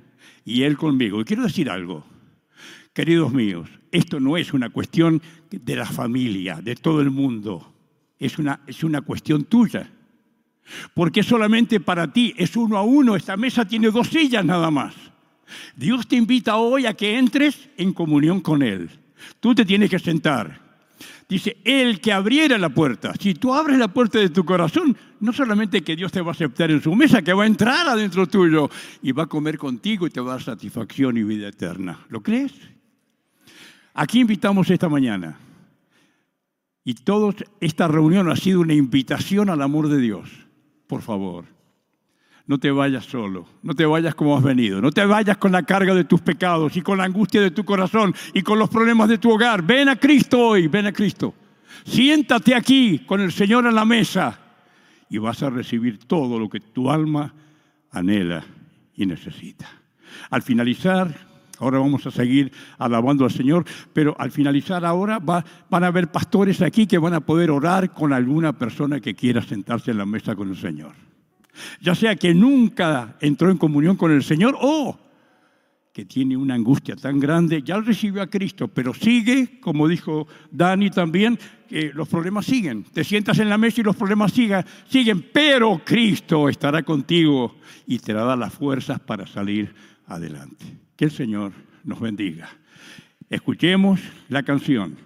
y 0.43 0.63
Él 0.63 0.77
conmigo. 0.77 1.21
Y 1.21 1.25
quiero 1.25 1.43
decir 1.43 1.69
algo, 1.69 2.05
queridos 2.93 3.33
míos, 3.33 3.69
esto 3.91 4.19
no 4.19 4.37
es 4.37 4.53
una 4.53 4.69
cuestión 4.69 5.21
de 5.49 5.75
la 5.75 5.85
familia, 5.85 6.61
de 6.61 6.75
todo 6.75 7.01
el 7.01 7.11
mundo, 7.11 7.73
es 8.19 8.37
una, 8.39 8.61
es 8.67 8.83
una 8.83 9.01
cuestión 9.01 9.43
tuya. 9.45 9.91
Porque 10.93 11.23
solamente 11.23 11.79
para 11.79 12.11
ti 12.11 12.33
es 12.37 12.55
uno 12.55 12.77
a 12.77 12.83
uno, 12.83 13.15
esta 13.15 13.37
mesa 13.37 13.65
tiene 13.65 13.91
dos 13.91 14.07
sillas 14.07 14.43
nada 14.43 14.71
más. 14.71 14.93
Dios 15.75 16.07
te 16.07 16.15
invita 16.15 16.57
hoy 16.57 16.85
a 16.85 16.93
que 16.93 17.17
entres 17.17 17.69
en 17.77 17.93
comunión 17.93 18.41
con 18.41 18.63
Él. 18.63 18.89
Tú 19.39 19.53
te 19.53 19.65
tienes 19.65 19.89
que 19.89 19.99
sentar. 19.99 20.65
Dice, 21.27 21.57
el 21.63 21.99
que 22.01 22.13
abriera 22.13 22.57
la 22.57 22.69
puerta. 22.69 23.13
Si 23.19 23.33
tú 23.33 23.53
abres 23.53 23.79
la 23.79 23.87
puerta 23.87 24.19
de 24.19 24.29
tu 24.29 24.45
corazón, 24.45 24.95
no 25.19 25.33
solamente 25.33 25.81
que 25.81 25.95
Dios 25.95 26.11
te 26.11 26.21
va 26.21 26.29
a 26.29 26.33
aceptar 26.33 26.69
en 26.69 26.81
su 26.81 26.93
mesa, 26.95 27.23
que 27.23 27.33
va 27.33 27.43
a 27.43 27.47
entrar 27.47 27.87
adentro 27.87 28.27
tuyo 28.27 28.69
y 29.01 29.11
va 29.11 29.23
a 29.23 29.27
comer 29.27 29.57
contigo 29.57 30.05
y 30.05 30.11
te 30.11 30.21
va 30.21 30.33
a 30.33 30.35
dar 30.35 30.43
satisfacción 30.43 31.17
y 31.17 31.23
vida 31.23 31.47
eterna. 31.47 32.05
¿Lo 32.09 32.21
crees? 32.21 32.53
Aquí 33.95 34.19
invitamos 34.19 34.69
esta 34.69 34.87
mañana. 34.87 35.39
Y 36.83 36.93
toda 36.93 37.33
esta 37.59 37.87
reunión 37.87 38.29
ha 38.29 38.35
sido 38.35 38.59
una 38.59 38.75
invitación 38.75 39.49
al 39.49 39.63
amor 39.63 39.89
de 39.89 39.97
Dios. 39.97 40.44
Por 40.87 41.01
favor, 41.01 41.45
no 42.47 42.59
te 42.59 42.69
vayas 42.69 43.05
solo, 43.05 43.47
no 43.63 43.73
te 43.73 43.85
vayas 43.85 44.13
como 44.13 44.37
has 44.37 44.43
venido, 44.43 44.81
no 44.81 44.91
te 44.91 45.05
vayas 45.05 45.37
con 45.37 45.51
la 45.51 45.63
carga 45.63 45.95
de 45.95 46.03
tus 46.03 46.21
pecados 46.21 46.75
y 46.77 46.81
con 46.81 46.99
la 46.99 47.05
angustia 47.05 47.41
de 47.41 47.51
tu 47.51 47.65
corazón 47.65 48.13
y 48.33 48.41
con 48.41 48.59
los 48.59 48.69
problemas 48.69 49.09
de 49.09 49.17
tu 49.17 49.31
hogar. 49.31 49.63
Ven 49.63 49.89
a 49.89 49.95
Cristo 49.95 50.39
hoy, 50.39 50.67
ven 50.67 50.85
a 50.85 50.91
Cristo. 50.91 51.33
Siéntate 51.85 52.53
aquí 52.53 52.99
con 52.99 53.19
el 53.21 53.31
Señor 53.31 53.65
en 53.65 53.75
la 53.75 53.85
mesa 53.85 54.39
y 55.09 55.17
vas 55.17 55.41
a 55.43 55.49
recibir 55.49 55.99
todo 56.05 56.39
lo 56.39 56.49
que 56.49 56.59
tu 56.59 56.89
alma 56.89 57.33
anhela 57.91 58.45
y 58.95 59.05
necesita. 59.05 59.67
Al 60.29 60.41
finalizar, 60.41 61.34
ahora 61.59 61.79
vamos 61.79 62.05
a 62.05 62.11
seguir 62.11 62.51
alabando 62.77 63.25
al 63.25 63.31
Señor, 63.31 63.65
pero 63.93 64.15
al 64.19 64.31
finalizar 64.31 64.85
ahora 64.85 65.19
va, 65.19 65.43
van 65.69 65.83
a 65.83 65.87
haber 65.87 66.11
pastores 66.11 66.61
aquí 66.61 66.87
que 66.87 66.97
van 66.97 67.13
a 67.13 67.21
poder 67.21 67.51
orar 67.51 67.93
con 67.93 68.13
alguna 68.13 68.53
persona 68.53 68.99
que 68.99 69.15
quiera 69.15 69.41
sentarse 69.41 69.91
en 69.91 69.97
la 69.97 70.05
mesa 70.05 70.35
con 70.35 70.49
el 70.49 70.57
Señor 70.57 70.93
ya 71.81 71.95
sea 71.95 72.15
que 72.15 72.33
nunca 72.33 73.15
entró 73.19 73.49
en 73.49 73.57
comunión 73.57 73.95
con 73.95 74.11
el 74.11 74.23
Señor 74.23 74.57
o 74.59 74.99
que 75.93 76.03
tiene 76.03 76.35
una 76.35 76.55
angustia 76.55 76.97
tan 76.97 77.21
grande, 77.21 77.61
ya 77.63 77.79
recibió 77.79 78.21
a 78.21 78.27
Cristo, 78.27 78.67
pero 78.67 78.93
sigue, 78.93 79.61
como 79.61 79.87
dijo 79.87 80.27
Dani 80.51 80.89
también, 80.89 81.39
que 81.69 81.93
los 81.93 82.09
problemas 82.09 82.45
siguen. 82.45 82.83
Te 82.83 83.05
sientas 83.05 83.39
en 83.39 83.47
la 83.47 83.57
mesa 83.57 83.79
y 83.79 83.85
los 83.85 83.95
problemas 83.95 84.33
siguen, 84.33 84.65
siguen, 84.89 85.25
pero 85.31 85.81
Cristo 85.85 86.49
estará 86.49 86.83
contigo 86.83 87.55
y 87.87 87.99
te 87.99 88.11
dará 88.11 88.35
las 88.35 88.53
fuerzas 88.53 88.99
para 88.99 89.25
salir 89.25 89.73
adelante. 90.07 90.84
Que 90.95 91.05
el 91.05 91.11
Señor 91.11 91.51
nos 91.83 91.99
bendiga. 91.99 92.49
Escuchemos 93.29 93.99
la 94.29 94.43
canción 94.43 94.97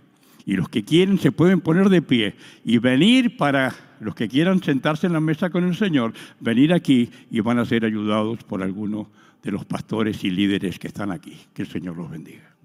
y 0.46 0.56
los 0.56 0.70
que 0.70 0.84
quieren 0.84 1.20
se 1.20 1.32
pueden 1.32 1.62
poner 1.62 1.90
de 1.90 2.02
pie 2.02 2.36
y 2.66 2.78
venir 2.78 3.38
para 3.38 3.74
los 4.00 4.16
que 4.16 4.28
quieran 4.28 4.64
sentarse 4.64 5.08
en 5.08 5.14
la 5.14 5.20
mesa 5.20 5.50
con 5.50 5.64
el 5.64 5.76
Señor, 5.76 6.14
venir 6.40 6.74
aquí 6.74 7.10
y 7.30 7.40
van 7.42 7.60
a 7.60 7.66
ser 7.66 7.86
ayudados 7.86 8.44
por 8.44 8.64
alguno 8.64 9.10
de 9.44 9.52
los 9.52 9.66
pastores 9.66 10.24
y 10.24 10.32
líderes 10.32 10.80
que 10.80 10.88
están 10.88 11.12
aquí. 11.12 11.38
Que 11.54 11.64
el 11.64 11.68
Señor 11.68 11.98
los 11.98 12.10
bendiga. 12.10 12.56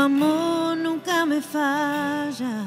Amor 0.00 0.76
nunca 0.76 1.26
me 1.26 1.40
falla, 1.40 2.66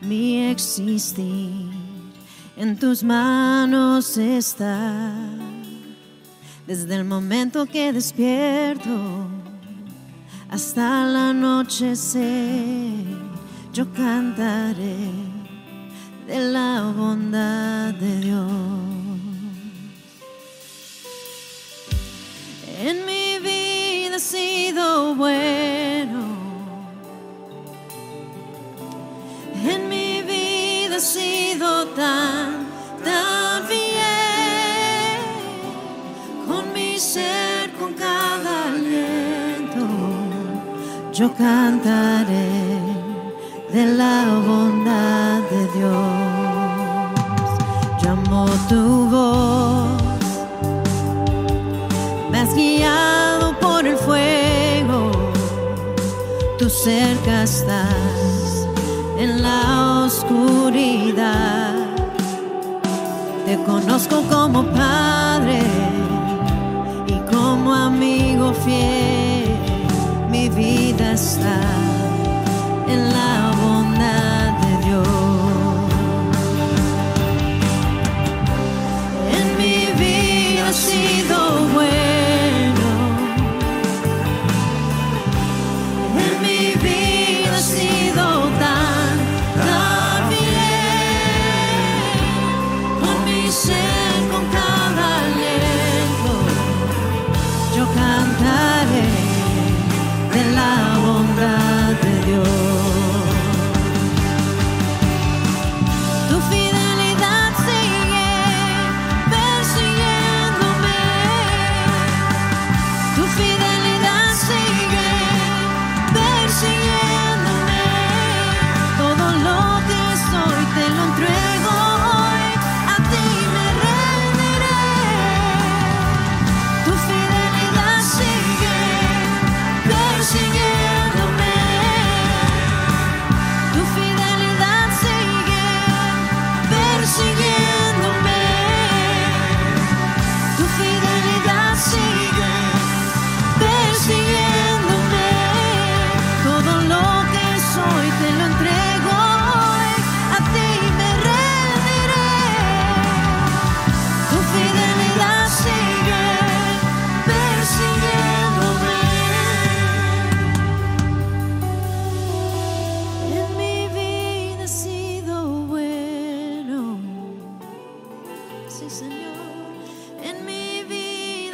mi 0.00 0.50
existir 0.50 1.70
en 2.56 2.76
tus 2.76 3.02
manos 3.02 4.16
está. 4.16 5.14
Desde 6.66 6.94
el 6.96 7.04
momento 7.04 7.66
que 7.66 7.92
despierto 7.92 9.26
hasta 10.50 11.08
el 11.08 11.16
anochecer, 11.16 13.04
yo 13.72 13.90
cantaré 13.92 15.10
de 16.26 16.38
la 16.52 16.92
bondad 16.94 17.94
de 17.94 18.20
Dios. 18.20 18.50
En 22.80 23.06
mi 23.06 23.17
vida 24.18 24.20
ha 24.20 24.20
sido 24.20 25.14
bueno. 25.14 26.20
En 29.64 29.88
mi 29.88 30.22
vida 30.22 30.96
ha 30.96 31.00
sido 31.00 31.86
tan, 31.88 32.66
tan 33.04 33.64
fiel. 33.66 35.20
Con 36.46 36.72
mi 36.72 36.98
ser, 36.98 37.72
con 37.78 37.94
cada 37.94 38.68
aliento, 38.68 39.86
yo 41.12 41.32
cantaré 41.34 42.48
de 43.72 43.86
la 43.86 44.40
bondad 44.46 45.40
de 45.52 45.62
Dios. 45.76 46.02
Llamo 48.02 48.46
tu 48.68 49.08
voz 49.10 49.77
tú 56.68 56.74
cerca 56.74 57.44
estás 57.44 58.66
en 59.18 59.42
la 59.42 60.04
oscuridad. 60.04 61.74
Te 63.46 63.56
conozco 63.64 64.22
como 64.28 64.64
padre 64.64 65.62
y 67.06 67.14
como 67.32 67.74
amigo 67.74 68.52
fiel. 68.52 69.56
Mi 70.30 70.48
vida 70.50 71.12
está 71.12 71.60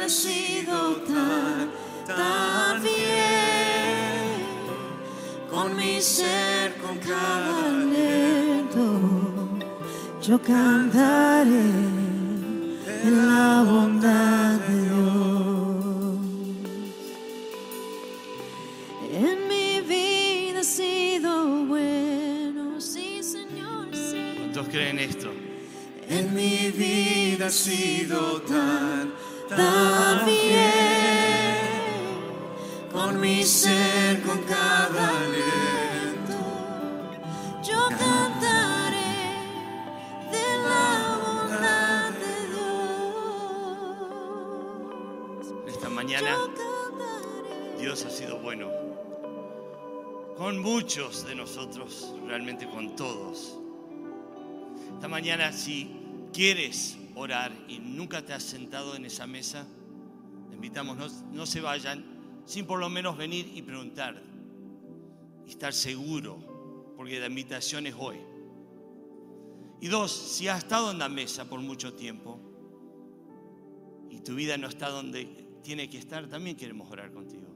ha 0.05 0.09
sido 0.09 0.97
tan, 0.97 1.71
tan 2.05 2.83
bien 2.83 4.45
con 5.49 5.75
mi 5.75 5.99
ser, 5.99 6.75
con 6.77 6.99
cada 6.99 7.69
aliento. 7.69 8.83
Yo 10.21 10.39
cantaré 10.39 11.71
en 13.03 13.27
la 13.27 13.63
bondad 13.67 14.59
de 14.59 14.83
Dios. 14.83 16.15
En 19.11 19.47
mi 19.47 19.81
vida 19.81 20.59
ha 20.59 20.63
sido 20.63 21.65
bueno, 21.65 22.79
sí, 22.79 23.23
Señor. 23.23 23.87
Sí. 23.91 24.35
¿Cuántos 24.37 24.67
creen 24.67 24.99
esto? 24.99 25.31
En 26.07 26.31
mi 26.35 26.69
vida 26.69 27.47
ha 27.47 27.49
sido 27.49 28.39
tan 28.41 28.64
Con 50.55 50.63
muchos 50.63 51.27
de 51.27 51.35
nosotros, 51.35 52.15
realmente 52.25 52.65
con 52.65 52.95
todos. 52.95 53.59
Esta 54.93 55.09
mañana, 55.09 55.51
si 55.51 55.91
quieres 56.31 56.97
orar 57.13 57.51
y 57.67 57.79
nunca 57.79 58.25
te 58.25 58.31
has 58.31 58.43
sentado 58.43 58.95
en 58.95 59.03
esa 59.03 59.27
mesa, 59.27 59.67
te 60.47 60.55
invitamos, 60.55 60.95
no, 60.95 61.07
no 61.33 61.45
se 61.45 61.59
vayan 61.59 62.05
sin 62.45 62.65
por 62.65 62.79
lo 62.79 62.87
menos 62.87 63.17
venir 63.17 63.51
y 63.53 63.63
preguntar. 63.63 64.23
Y 65.45 65.49
estar 65.49 65.73
seguro, 65.73 66.93
porque 66.95 67.19
la 67.19 67.27
invitación 67.27 67.85
es 67.87 67.95
hoy. 67.97 68.19
Y 69.81 69.89
dos, 69.89 70.09
si 70.13 70.47
has 70.47 70.59
estado 70.59 70.91
en 70.91 70.99
la 70.99 71.09
mesa 71.09 71.49
por 71.49 71.59
mucho 71.59 71.95
tiempo 71.95 72.39
y 74.09 74.21
tu 74.21 74.35
vida 74.35 74.57
no 74.57 74.69
está 74.69 74.87
donde 74.89 75.25
tiene 75.63 75.89
que 75.89 75.97
estar, 75.97 76.29
también 76.29 76.55
queremos 76.55 76.89
orar 76.89 77.11
contigo. 77.11 77.47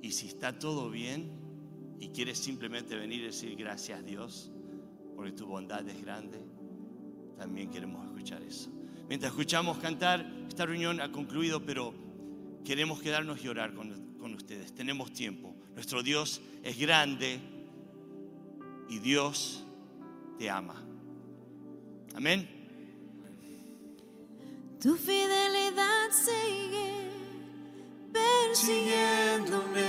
Y 0.00 0.12
si 0.12 0.28
está 0.28 0.60
todo 0.60 0.90
bien 0.90 1.37
y 2.00 2.08
quieres 2.08 2.38
simplemente 2.38 2.96
venir 2.96 3.20
y 3.20 3.26
decir 3.26 3.56
gracias 3.56 4.04
Dios, 4.04 4.50
porque 5.16 5.32
tu 5.32 5.46
bondad 5.46 5.86
es 5.88 6.00
grande, 6.02 6.38
también 7.36 7.70
queremos 7.70 8.04
escuchar 8.06 8.42
eso. 8.42 8.70
Mientras 9.08 9.32
escuchamos 9.32 9.78
cantar, 9.78 10.24
esta 10.48 10.66
reunión 10.66 11.00
ha 11.00 11.10
concluido, 11.10 11.64
pero 11.64 11.94
queremos 12.64 13.00
quedarnos 13.00 13.42
y 13.42 13.48
orar 13.48 13.72
con, 13.74 14.16
con 14.18 14.34
ustedes. 14.34 14.74
Tenemos 14.74 15.12
tiempo. 15.12 15.54
Nuestro 15.74 16.02
Dios 16.02 16.42
es 16.62 16.78
grande 16.78 17.40
y 18.88 18.98
Dios 18.98 19.64
te 20.38 20.50
ama. 20.50 20.74
Amén. 22.14 22.48
Tu 24.80 24.94
fidelidad 24.96 26.10
sigue 26.12 27.10
persiguiéndome. 28.12 29.87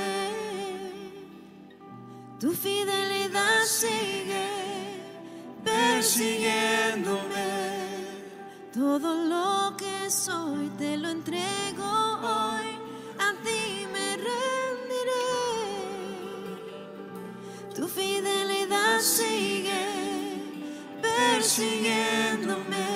Tu 2.40 2.54
fidelidad 2.54 3.66
sigue 3.66 4.48
persiguiéndome. 5.62 7.50
Todo 8.74 9.14
lo 9.26 9.76
que 9.76 10.10
soy 10.10 10.70
te 10.78 10.96
lo 10.96 11.10
entrego 11.10 11.84
hoy. 11.84 12.80
A 13.20 13.34
ti 13.44 13.86
me 13.92 14.16
rendiré. 14.16 15.28
Tu 17.76 17.86
fidelidad 17.90 19.02
sigue 19.02 19.84
persiguiéndome. 21.02 22.88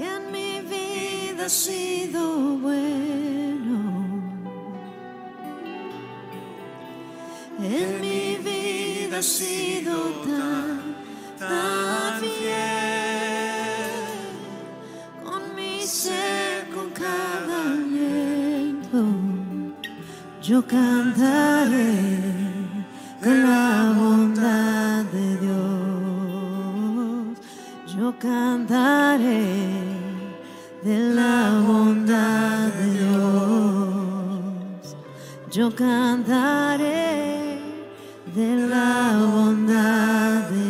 y 0.00 0.02
en 0.02 0.32
mi 0.32 0.60
vida 0.60 1.44
ha 1.44 1.48
sido 1.48 2.56
bueno. 2.58 3.43
Sido 9.24 9.96
tan, 10.26 10.94
tan 11.38 12.20
fiel. 12.20 12.44
Con 15.24 15.42
mi 15.56 15.80
ser, 15.80 16.68
con 16.74 16.90
cada 16.90 17.72
aliento, 17.72 19.02
yo 20.42 20.62
cantaré 20.66 22.02
con 23.22 23.42
la 23.42 23.94
bondad 23.96 25.04
de 25.04 25.38
Dios. 25.38 25.64
Yo 27.96 28.14
cantaré 28.18 29.72
de 30.82 30.98
la 31.14 31.62
bondad 31.66 32.68
de 32.78 32.86
Dios. 32.98 34.84
Yo 35.50 35.74
cantaré 35.74 37.33
de 38.34 38.66
la 38.66 39.24
bondad 39.32 40.63